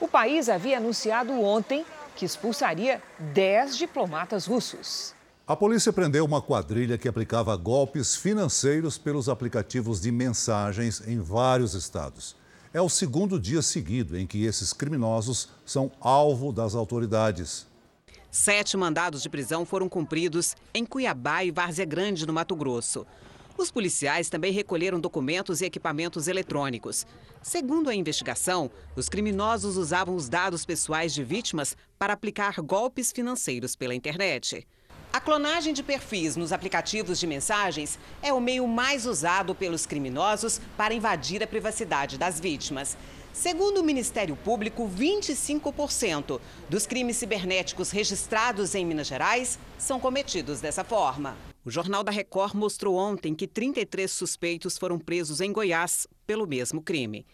[0.00, 3.00] O país havia anunciado ontem que expulsaria
[3.32, 5.14] 10 diplomatas russos.
[5.46, 11.74] A polícia prendeu uma quadrilha que aplicava golpes financeiros pelos aplicativos de mensagens em vários
[11.74, 12.34] estados.
[12.74, 17.68] É o segundo dia seguido em que esses criminosos são alvo das autoridades.
[18.32, 23.06] Sete mandados de prisão foram cumpridos em Cuiabá e Várzea Grande, no Mato Grosso.
[23.58, 27.04] Os policiais também recolheram documentos e equipamentos eletrônicos.
[27.42, 33.74] Segundo a investigação, os criminosos usavam os dados pessoais de vítimas para aplicar golpes financeiros
[33.74, 34.64] pela internet.
[35.12, 40.60] A clonagem de perfis nos aplicativos de mensagens é o meio mais usado pelos criminosos
[40.76, 42.96] para invadir a privacidade das vítimas.
[43.32, 50.84] Segundo o Ministério Público, 25% dos crimes cibernéticos registrados em Minas Gerais são cometidos dessa
[50.84, 51.47] forma.
[51.68, 56.80] O Jornal da Record mostrou ontem que 33 suspeitos foram presos em Goiás pelo mesmo
[56.80, 57.26] crime.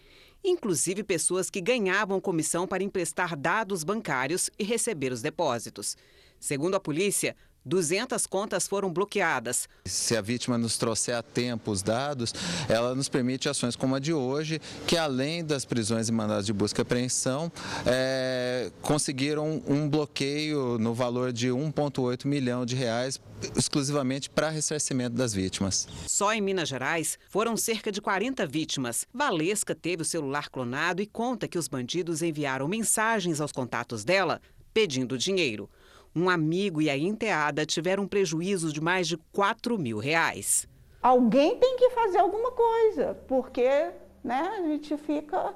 [0.42, 5.96] Inclusive pessoas que ganhavam comissão para emprestar dados bancários e receber os depósitos.
[6.40, 9.68] Segundo a polícia, 200 contas foram bloqueadas.
[9.84, 12.34] Se a vítima nos trouxer a tempo os dados,
[12.68, 16.52] ela nos permite ações como a de hoje, que além das prisões e mandados de
[16.52, 17.50] busca e apreensão,
[17.86, 23.20] é, conseguiram um bloqueio no valor de 1,8 milhão de reais
[23.56, 25.88] exclusivamente para ressarcimento das vítimas.
[26.06, 29.06] Só em Minas Gerais foram cerca de 40 vítimas.
[29.12, 34.40] Valesca teve o celular clonado e conta que os bandidos enviaram mensagens aos contatos dela
[34.72, 35.70] pedindo dinheiro.
[36.14, 40.68] Um amigo e a enteada tiveram um prejuízo de mais de 4 mil reais.
[41.02, 43.90] Alguém tem que fazer alguma coisa, porque
[44.22, 45.54] né, a gente fica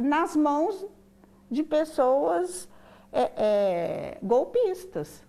[0.00, 0.86] nas mãos
[1.50, 2.68] de pessoas
[3.12, 5.22] é, é, golpistas.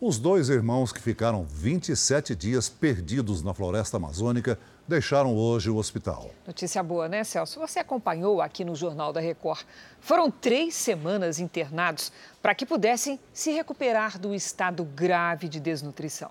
[0.00, 4.58] Os dois irmãos que ficaram 27 dias perdidos na floresta amazônica
[4.92, 6.30] deixaram hoje o hospital.
[6.46, 7.58] Notícia boa, né, Celso?
[7.58, 9.64] Você acompanhou aqui no Jornal da Record.
[10.00, 12.12] Foram três semanas internados
[12.42, 16.30] para que pudessem se recuperar do estado grave de desnutrição.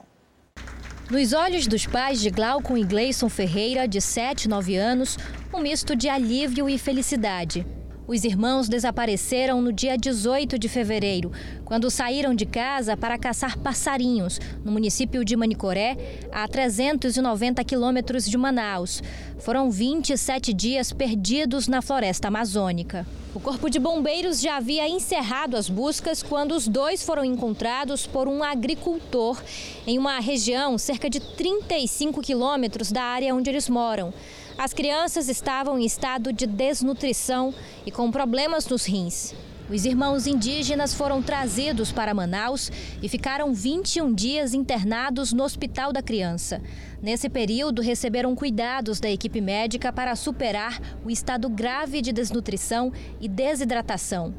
[1.09, 5.17] Nos olhos dos pais de Glaucon e Gleison Ferreira, de 7 e 9 anos,
[5.53, 7.65] um misto de alívio e felicidade.
[8.07, 11.31] Os irmãos desapareceram no dia 18 de fevereiro,
[11.63, 15.95] quando saíram de casa para caçar passarinhos, no município de Manicoré,
[16.31, 19.03] a 390 quilômetros de Manaus.
[19.39, 23.05] Foram 27 dias perdidos na floresta amazônica.
[23.33, 28.27] O Corpo de Bombeiros já havia encerrado as buscas quando os dois foram encontrados por
[28.27, 29.41] um agricultor
[29.87, 34.13] em uma região cerca de 35 quilômetros da área onde eles moram.
[34.57, 37.53] As crianças estavam em estado de desnutrição
[37.85, 39.33] e com problemas nos rins.
[39.69, 42.69] Os irmãos indígenas foram trazidos para Manaus
[43.01, 46.61] e ficaram 21 dias internados no Hospital da Criança.
[47.01, 52.91] Nesse período, receberam cuidados da equipe médica para superar o estado grave de desnutrição
[53.21, 54.33] e desidratação.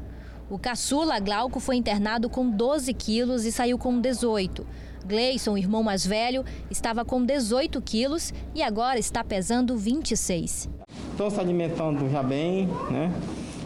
[0.49, 4.63] O caçula Glauco foi internado com 12 quilos e saiu com 18.
[5.05, 10.69] Gleison, irmão mais velho, estava com 18 quilos e agora está pesando 26.
[11.11, 13.11] Estão se alimentando já bem, né?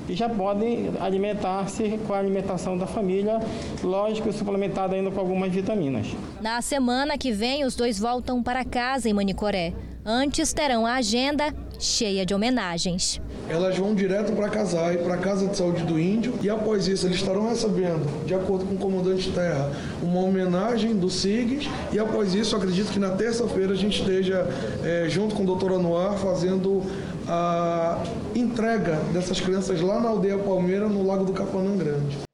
[0.09, 3.39] E já podem alimentar-se com a alimentação da família,
[3.83, 6.07] lógico, suplementado ainda com algumas vitaminas.
[6.41, 9.73] Na semana que vem, os dois voltam para casa em Manicoré.
[10.09, 13.19] Antes terão a agenda cheia de homenagens.
[13.49, 16.87] Elas vão direto para casar e para a Casa de Saúde do Índio e após
[16.87, 19.69] isso eles estarão recebendo, de acordo com o comandante terra,
[20.01, 24.47] uma homenagem do SIGS e após isso acredito que na terça-feira a gente esteja
[24.81, 26.83] é, junto com o doutor Anuar fazendo
[27.27, 28.01] a
[28.33, 32.26] entrega dessas crianças lá na aldeia Palmeira, no Lago do Capanã Grande.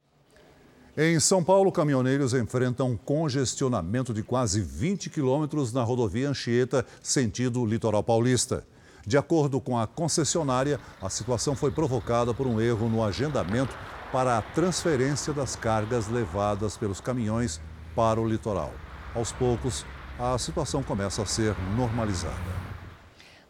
[0.96, 8.04] Em São Paulo, caminhoneiros enfrentam congestionamento de quase 20 quilômetros na rodovia Anchieta, sentido litoral
[8.04, 8.64] paulista.
[9.04, 13.76] De acordo com a concessionária, a situação foi provocada por um erro no agendamento
[14.12, 17.60] para a transferência das cargas levadas pelos caminhões
[17.96, 18.72] para o litoral.
[19.16, 19.84] Aos poucos,
[20.20, 22.73] a situação começa a ser normalizada.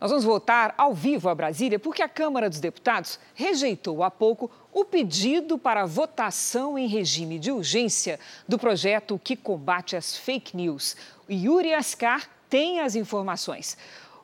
[0.04, 4.52] Nós vamos voltar ao vivo a Brasília porque a Câmara dos Deputados rejeitou há pouco
[4.74, 10.98] o pedido para votação em regime de urgência do projeto que combate as fake news.
[11.32, 13.78] Yuri Ascar tem as informações.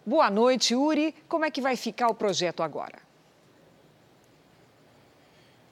[0.05, 1.15] Boa noite, Yuri.
[1.29, 3.08] Como é que vai ficar o projeto agora?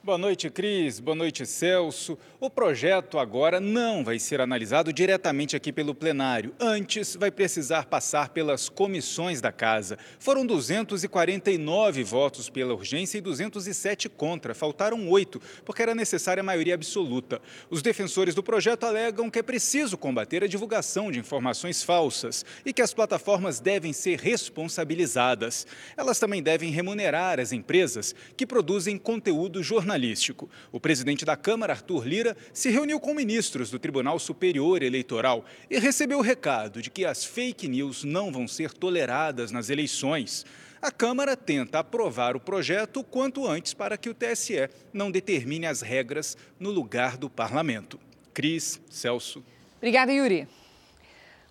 [0.08, 1.02] Boa noite, Cris.
[1.02, 2.18] Boa noite, Celso.
[2.40, 6.56] O projeto agora não vai ser analisado diretamente aqui pelo plenário.
[6.58, 10.00] Antes, vai precisar passar pelas comissões da Casa.
[10.18, 14.56] Foram 249 votos pela urgência e 207 contra.
[14.56, 17.42] Faltaram oito, porque era necessária a maioria absoluta.
[17.70, 22.72] Os defensores do projeto alegam que é preciso combater a divulgação de informações falsas e
[22.72, 25.68] que as plataformas devem ser responsabilizadas.
[25.98, 30.50] Elas também devem remunerar as empresas que produzem conteúdo jornalístico jornalístico.
[30.72, 35.80] O presidente da Câmara, Arthur Lira, se reuniu com ministros do Tribunal Superior Eleitoral e
[35.80, 40.46] recebeu o recado de que as fake news não vão ser toleradas nas eleições.
[40.80, 45.82] A Câmara tenta aprovar o projeto quanto antes para que o TSE não determine as
[45.82, 48.00] regras no lugar do parlamento.
[48.34, 49.44] Cris, Celso.
[49.78, 50.48] Obrigada, Yuri.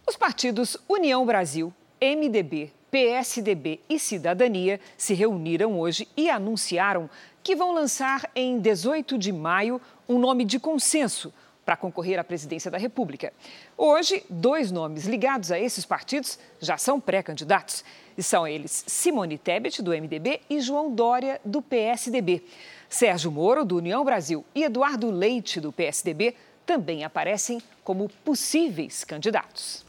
[0.08, 7.10] Os partidos União Brasil, MDB, PSDB e Cidadania se reuniram hoje e anunciaram
[7.42, 9.78] que vão lançar em 18 de maio
[10.08, 11.30] um nome de consenso
[11.62, 13.34] para concorrer à presidência da República.
[13.76, 17.84] Hoje, dois nomes ligados a esses partidos já são pré-candidatos.
[18.16, 22.44] E são eles Simone Tebet, do MDB, e João Dória, do PSDB.
[22.88, 26.34] Sérgio Moro, do União Brasil, e Eduardo Leite, do PSDB,
[26.64, 29.85] também aparecem como possíveis candidatos.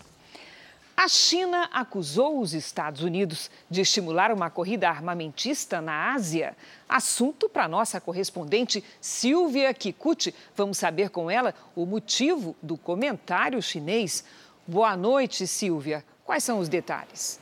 [0.99, 6.57] A China acusou os Estados Unidos de estimular uma corrida armamentista na Ásia.
[6.89, 10.33] Assunto para nossa correspondente Silvia Kikuchi.
[10.55, 14.23] Vamos saber com ela o motivo do comentário chinês.
[14.65, 16.03] Boa noite, Silvia.
[16.25, 17.39] Quais são os detalhes?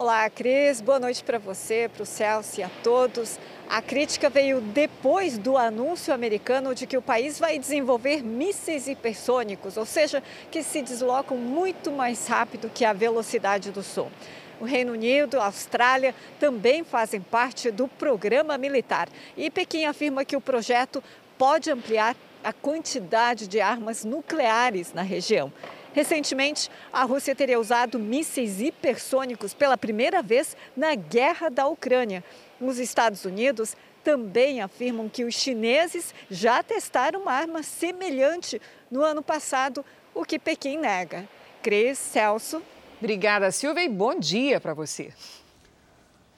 [0.00, 0.80] Olá, Cris.
[0.80, 3.38] Boa noite para você, para o Celso e a todos.
[3.68, 9.76] A crítica veio depois do anúncio americano de que o país vai desenvolver mísseis hipersônicos,
[9.76, 14.10] ou seja, que se deslocam muito mais rápido que a velocidade do som.
[14.58, 19.06] O Reino Unido, a Austrália também fazem parte do programa militar.
[19.36, 21.04] E Pequim afirma que o projeto
[21.36, 25.52] pode ampliar a quantidade de armas nucleares na região.
[25.92, 32.22] Recentemente, a Rússia teria usado mísseis hipersônicos pela primeira vez na guerra da Ucrânia.
[32.60, 38.60] Os Estados Unidos também afirmam que os chineses já testaram uma arma semelhante
[38.90, 39.84] no ano passado,
[40.14, 41.28] o que Pequim nega.
[41.62, 42.62] Cris Celso.
[42.98, 45.12] Obrigada, Silvia, e bom dia para você.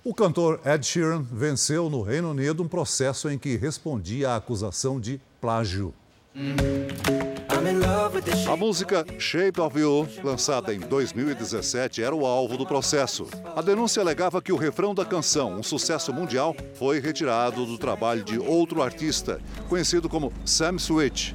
[0.05, 5.01] O cantor Ed Sheeran venceu no Reino Unido um processo em que respondia à acusação
[5.01, 5.95] de plágio.
[8.51, 13.27] A música Shape of You, lançada em 2017, era o alvo do processo.
[13.55, 18.25] A denúncia alegava que o refrão da canção, um sucesso mundial, foi retirado do trabalho
[18.25, 21.35] de outro artista, conhecido como Sam Switch.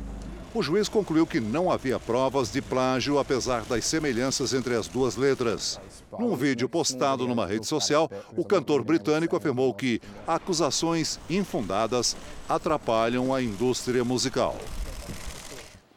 [0.54, 5.16] O juiz concluiu que não havia provas de plágio, apesar das semelhanças entre as duas
[5.16, 5.80] letras.
[6.20, 12.18] Num vídeo postado numa rede social, o cantor britânico afirmou que acusações infundadas
[12.50, 14.58] atrapalham a indústria musical.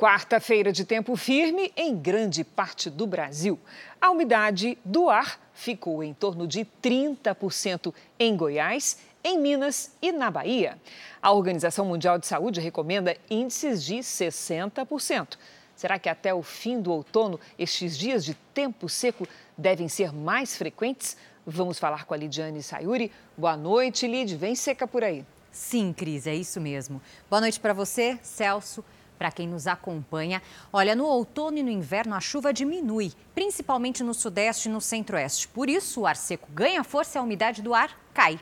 [0.00, 3.60] Quarta-feira de tempo firme em grande parte do Brasil.
[4.00, 10.30] A umidade do ar ficou em torno de 30% em Goiás, em Minas e na
[10.30, 10.78] Bahia.
[11.20, 15.36] A Organização Mundial de Saúde recomenda índices de 60%.
[15.76, 20.56] Será que até o fim do outono estes dias de tempo seco devem ser mais
[20.56, 21.14] frequentes?
[21.44, 23.12] Vamos falar com a Lidiane Sayuri.
[23.36, 24.34] Boa noite, Lid.
[24.34, 25.26] Vem seca por aí.
[25.52, 27.02] Sim, Cris, é isso mesmo.
[27.28, 28.82] Boa noite para você, Celso
[29.20, 30.40] para quem nos acompanha.
[30.72, 35.46] Olha, no outono e no inverno a chuva diminui, principalmente no sudeste e no centro-oeste.
[35.48, 38.40] Por isso, o ar seco ganha força e a umidade do ar cai.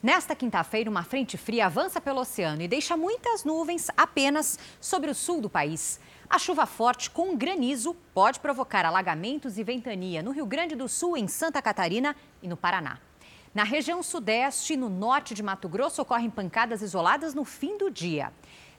[0.00, 5.14] Nesta quinta-feira, uma frente fria avança pelo oceano e deixa muitas nuvens apenas sobre o
[5.16, 5.98] sul do país.
[6.28, 11.16] A chuva forte com granizo pode provocar alagamentos e ventania no Rio Grande do Sul,
[11.16, 13.00] em Santa Catarina e no Paraná.
[13.52, 17.90] Na região sudeste e no norte de Mato Grosso ocorrem pancadas isoladas no fim do
[17.90, 18.32] dia.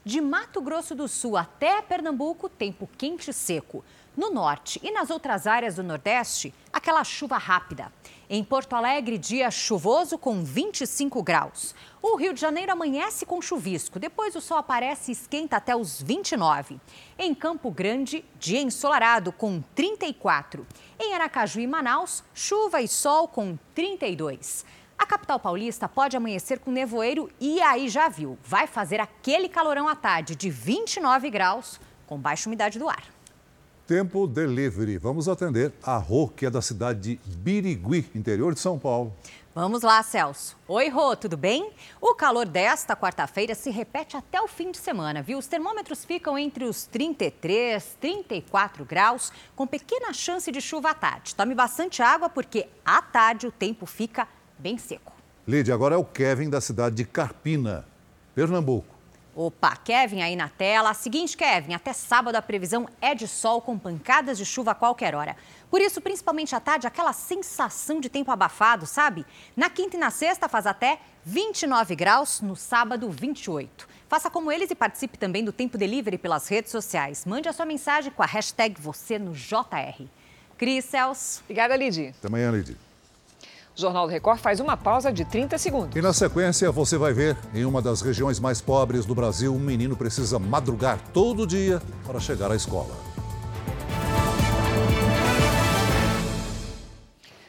[0.04, 3.84] De Mato Grosso do Sul até Pernambuco, tempo quente e seco.
[4.16, 7.92] No norte e nas outras áreas do Nordeste, aquela chuva rápida.
[8.28, 11.72] Em Porto Alegre, dia chuvoso com 25 graus.
[12.02, 16.02] O Rio de Janeiro amanhece com chuvisco, depois o sol aparece e esquenta até os
[16.02, 16.80] 29.
[17.16, 20.66] Em Campo Grande, dia ensolarado com 34.
[20.98, 24.64] Em Aracaju e Manaus, chuva e sol com 32.
[24.98, 29.88] A capital paulista pode amanhecer com nevoeiro e aí já viu, vai fazer aquele calorão
[29.88, 33.04] à tarde de 29 graus com baixa umidade do ar.
[33.86, 34.96] Tempo Delivery.
[34.96, 39.12] Vamos atender a Rô, que é da cidade de Birigui, interior de São Paulo.
[39.54, 40.56] Vamos lá, Celso.
[40.66, 41.70] Oi, Rô, tudo bem?
[42.00, 45.36] O calor desta quarta-feira se repete até o fim de semana, viu?
[45.36, 51.34] Os termômetros ficam entre os 33, 34 graus, com pequena chance de chuva à tarde.
[51.34, 54.26] Tome bastante água porque à tarde o tempo fica
[54.62, 55.12] bem seco.
[55.46, 57.84] Lídia, agora é o Kevin da cidade de Carpina,
[58.32, 58.92] Pernambuco.
[59.34, 60.92] Opa, Kevin aí na tela.
[60.92, 65.14] Seguinte, Kevin, até sábado a previsão é de sol com pancadas de chuva a qualquer
[65.14, 65.34] hora.
[65.70, 69.24] Por isso, principalmente à tarde, aquela sensação de tempo abafado, sabe?
[69.56, 73.88] Na quinta e na sexta faz até 29 graus, no sábado 28.
[74.06, 77.24] Faça como eles e participe também do Tempo Delivery pelas redes sociais.
[77.24, 80.04] Mande a sua mensagem com a hashtag você no JR.
[80.58, 81.40] Cris Celso.
[81.44, 82.08] Obrigada, Lidy.
[82.18, 82.76] Até amanhã, Lidy.
[83.74, 85.96] O Jornal do Record faz uma pausa de 30 segundos.
[85.96, 89.58] E na sequência você vai ver, em uma das regiões mais pobres do Brasil, um
[89.58, 92.94] menino precisa madrugar todo dia para chegar à escola.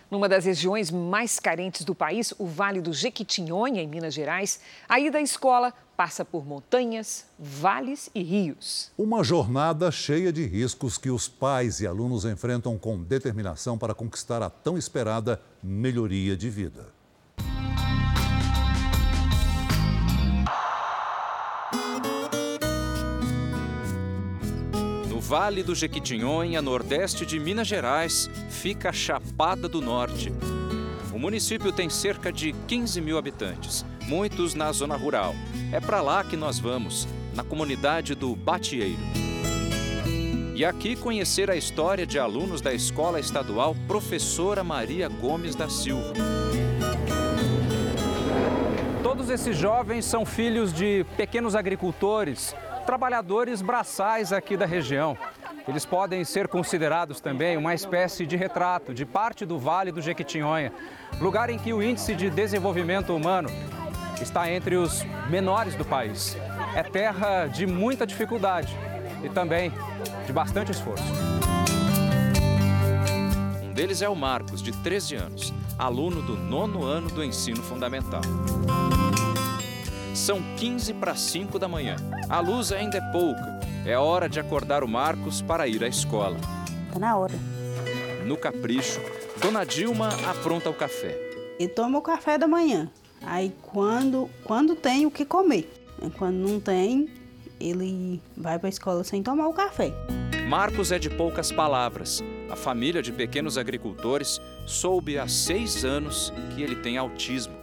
[0.09, 4.99] Numa das regiões mais carentes do país, o Vale do Jequitinhonha, em Minas Gerais, a
[4.99, 8.91] ida à escola passa por montanhas, vales e rios.
[8.97, 14.41] Uma jornada cheia de riscos que os pais e alunos enfrentam com determinação para conquistar
[14.41, 16.93] a tão esperada melhoria de vida.
[25.33, 30.31] Vale do Jequitinhonha, nordeste de Minas Gerais, fica a Chapada do Norte.
[31.11, 35.35] O município tem cerca de 15 mil habitantes, muitos na zona rural.
[35.71, 38.99] É para lá que nós vamos, na comunidade do Batieiro.
[40.55, 46.13] E aqui conhecer a história de alunos da Escola Estadual Professora Maria Gomes da Silva.
[49.01, 55.17] Todos esses jovens são filhos de pequenos agricultores trabalhadores braçais aqui da região.
[55.67, 60.73] Eles podem ser considerados também uma espécie de retrato de parte do Vale do Jequitinhonha,
[61.19, 63.49] lugar em que o índice de desenvolvimento humano
[64.23, 66.35] está entre os menores do país.
[66.75, 68.75] É terra de muita dificuldade
[69.23, 69.71] e também
[70.25, 71.03] de bastante esforço.
[73.61, 78.21] Um deles é o Marcos, de 13 anos, aluno do nono ano do ensino fundamental.
[80.15, 81.95] São 15 para 5 da manhã.
[82.29, 83.59] A luz ainda é pouca.
[83.85, 86.37] É hora de acordar o Marcos para ir à escola.
[86.91, 87.33] Tá na hora.
[88.25, 89.01] No capricho,
[89.41, 91.17] Dona Dilma apronta o café.
[91.59, 92.89] E toma o café da manhã.
[93.23, 95.71] Aí quando, quando tem o que comer.
[96.17, 97.07] Quando não tem,
[97.59, 99.93] ele vai para a escola sem tomar o café.
[100.47, 102.21] Marcos é de poucas palavras.
[102.49, 107.53] A família de pequenos agricultores soube há seis anos que ele tem autismo.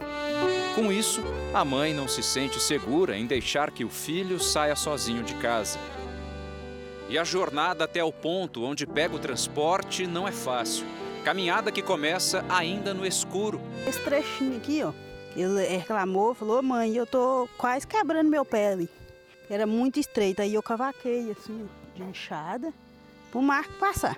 [0.75, 1.21] Com isso,
[1.53, 5.77] a mãe não se sente segura em deixar que o filho saia sozinho de casa.
[7.07, 10.85] E a jornada até o ponto onde pega o transporte não é fácil.
[11.23, 13.61] Caminhada que começa ainda no escuro.
[13.85, 14.91] Esse trechinho aqui, ó,
[15.35, 18.89] ele reclamou, falou: mãe, eu tô quase quebrando meu pé ali.
[19.49, 22.73] Era muito estreito, aí eu cavaquei assim, de enxada,
[23.31, 24.17] pro Marco passar.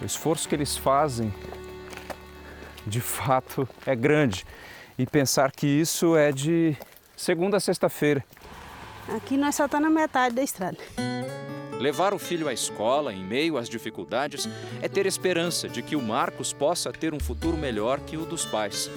[0.00, 1.32] O esforço que eles fazem
[2.86, 4.44] de fato é grande.
[4.98, 6.76] E pensar que isso é de
[7.16, 8.24] segunda a sexta-feira.
[9.16, 10.78] Aqui nós só estamos tá na metade da estrada.
[11.80, 14.46] Levar o filho à escola em meio às dificuldades
[14.82, 18.44] é ter esperança de que o Marcos possa ter um futuro melhor que o dos
[18.44, 18.90] pais.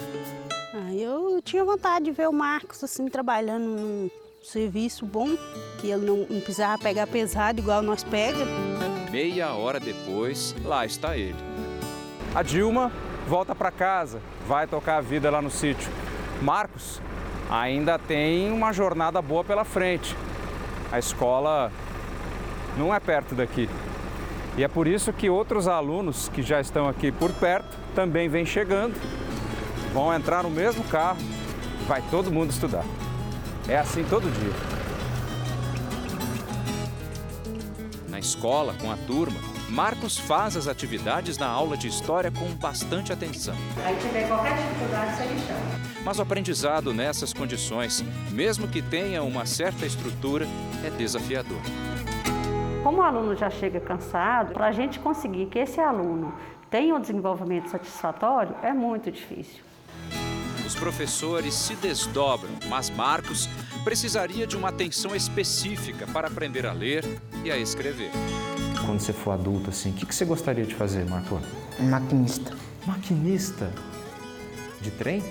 [0.73, 4.11] Ah, eu tinha vontade de ver o Marcos assim trabalhando num
[4.43, 5.29] serviço bom,
[5.79, 8.45] que ele não, não precisava pegar pesado igual nós pega.
[9.09, 11.39] Meia hora depois, lá está ele.
[12.35, 12.91] A Dilma
[13.29, 15.89] volta para casa, vai tocar a vida lá no sítio.
[16.41, 16.99] Marcos
[17.49, 20.13] ainda tem uma jornada boa pela frente.
[20.91, 21.71] A escola
[22.77, 23.69] não é perto daqui.
[24.57, 28.45] E é por isso que outros alunos que já estão aqui por perto também vêm
[28.45, 28.95] chegando,
[29.93, 31.17] vão entrar no mesmo carro,
[31.87, 32.85] vai todo mundo estudar.
[33.67, 34.53] É assim todo dia.
[38.09, 43.11] Na escola, com a turma, Marcos faz as atividades na aula de história com bastante
[43.11, 43.55] atenção.
[43.83, 45.59] Aí tiver qualquer dificuldade, você me chama.
[46.05, 50.45] Mas o aprendizado nessas condições, mesmo que tenha uma certa estrutura,
[50.85, 51.61] é desafiador.
[52.83, 56.33] Como o aluno já chega cansado, para a gente conseguir que esse aluno
[56.69, 59.63] tenha um desenvolvimento satisfatório, é muito difícil.
[60.65, 63.47] Os professores se desdobram, mas Marcos
[63.83, 67.03] precisaria de uma atenção específica para aprender a ler
[67.43, 68.11] e a escrever
[68.85, 71.39] quando você for adulto, assim, o que, que você gostaria de fazer, Marco?
[71.79, 72.55] Maquinista.
[72.85, 73.71] Maquinista?
[74.81, 75.23] De trem?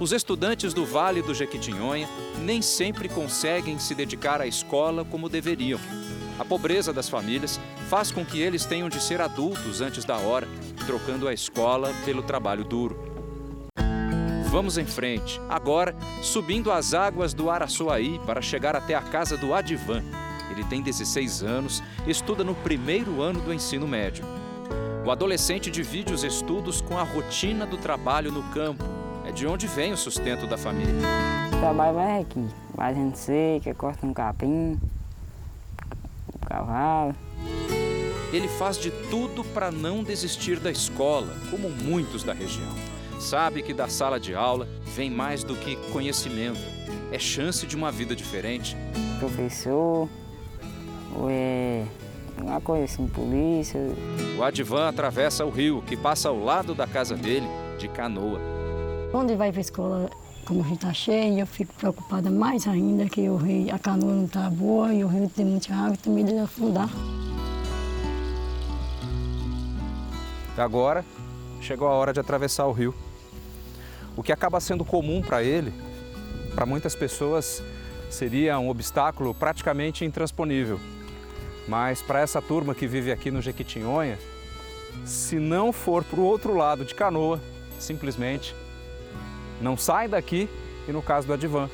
[0.00, 2.08] Os estudantes do Vale do Jequitinhonha
[2.40, 5.80] nem sempre conseguem se dedicar à escola como deveriam.
[6.38, 10.46] A pobreza das famílias faz com que eles tenham de ser adultos antes da hora,
[10.86, 12.96] trocando a escola pelo trabalho duro.
[14.50, 19.52] Vamos em frente, agora subindo as águas do Araçoaí para chegar até a casa do
[19.52, 20.02] Adivan,
[20.50, 24.24] ele tem 16 anos, estuda no primeiro ano do ensino médio.
[25.04, 28.84] O adolescente divide os estudos com a rotina do trabalho no campo.
[29.28, 30.94] É de onde vem o sustento da família.
[31.52, 32.48] O trabalho vai aqui,
[32.78, 34.80] a gente seca, corta um capim,
[36.34, 37.14] um cavalo.
[38.32, 42.74] Ele faz de tudo para não desistir da escola, como muitos da região.
[43.20, 44.66] Sabe que da sala de aula
[44.96, 46.60] vem mais do que conhecimento.
[47.12, 48.74] É chance de uma vida diferente.
[49.18, 50.08] Professor,
[51.14, 51.84] ou é
[52.40, 53.78] Uma coisa assim, polícia.
[54.38, 57.46] O Advan atravessa o rio, que passa ao lado da casa dele,
[57.78, 58.56] de canoa.
[59.14, 60.10] Ele vai para a escola,
[60.46, 64.12] como o rio está cheio, eu fico preocupada mais ainda que o rio, a canoa
[64.12, 66.88] não está boa e o rio tem muita água e tem medo de afundar.
[70.56, 71.04] Agora
[71.60, 72.94] chegou a hora de atravessar o rio.
[74.16, 75.72] O que acaba sendo comum para ele,
[76.54, 77.62] para muitas pessoas,
[78.10, 80.80] seria um obstáculo praticamente intransponível.
[81.66, 84.18] Mas para essa turma que vive aqui no Jequitinhonha,
[85.04, 87.40] se não for para o outro lado de canoa,
[87.78, 88.54] simplesmente
[89.60, 90.48] não sai daqui
[90.88, 91.68] e no caso do Advan,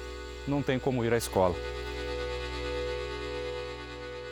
[0.46, 1.54] não tem como ir à escola.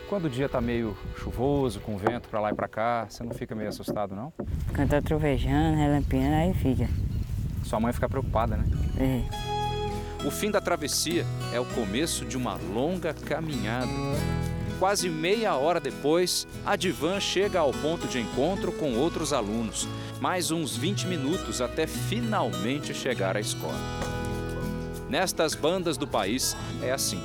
[0.09, 3.33] Quando o dia está meio chuvoso, com vento para lá e para cá, você não
[3.33, 4.33] fica meio assustado, não?
[4.75, 6.87] Quando tá trovejando, relampeando, aí fica.
[7.65, 8.65] Sua mãe fica preocupada, né?
[8.99, 10.27] É.
[10.27, 13.91] O fim da travessia é o começo de uma longa caminhada.
[14.79, 19.89] Quase meia hora depois, a Divan chega ao ponto de encontro com outros alunos.
[20.23, 23.75] Mais uns 20 minutos até finalmente chegar à escola.
[25.11, 27.21] Nestas bandas do país é assim.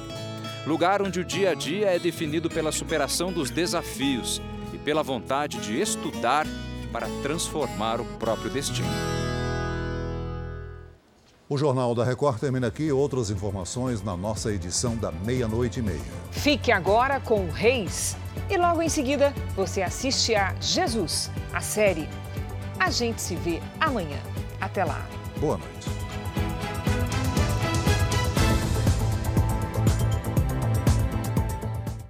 [0.65, 4.41] Lugar onde o dia a dia é definido pela superação dos desafios
[4.73, 6.47] e pela vontade de estudar
[6.91, 8.89] para transformar o próprio destino.
[11.47, 12.91] O Jornal da Record termina aqui.
[12.91, 16.01] Outras informações na nossa edição da meia-noite e meia.
[16.31, 18.17] Fique agora com o Reis.
[18.49, 22.09] E logo em seguida, você assiste a Jesus, a série.
[22.79, 24.19] A gente se vê amanhã.
[24.61, 25.05] Até lá.
[25.39, 26.06] Boa noite.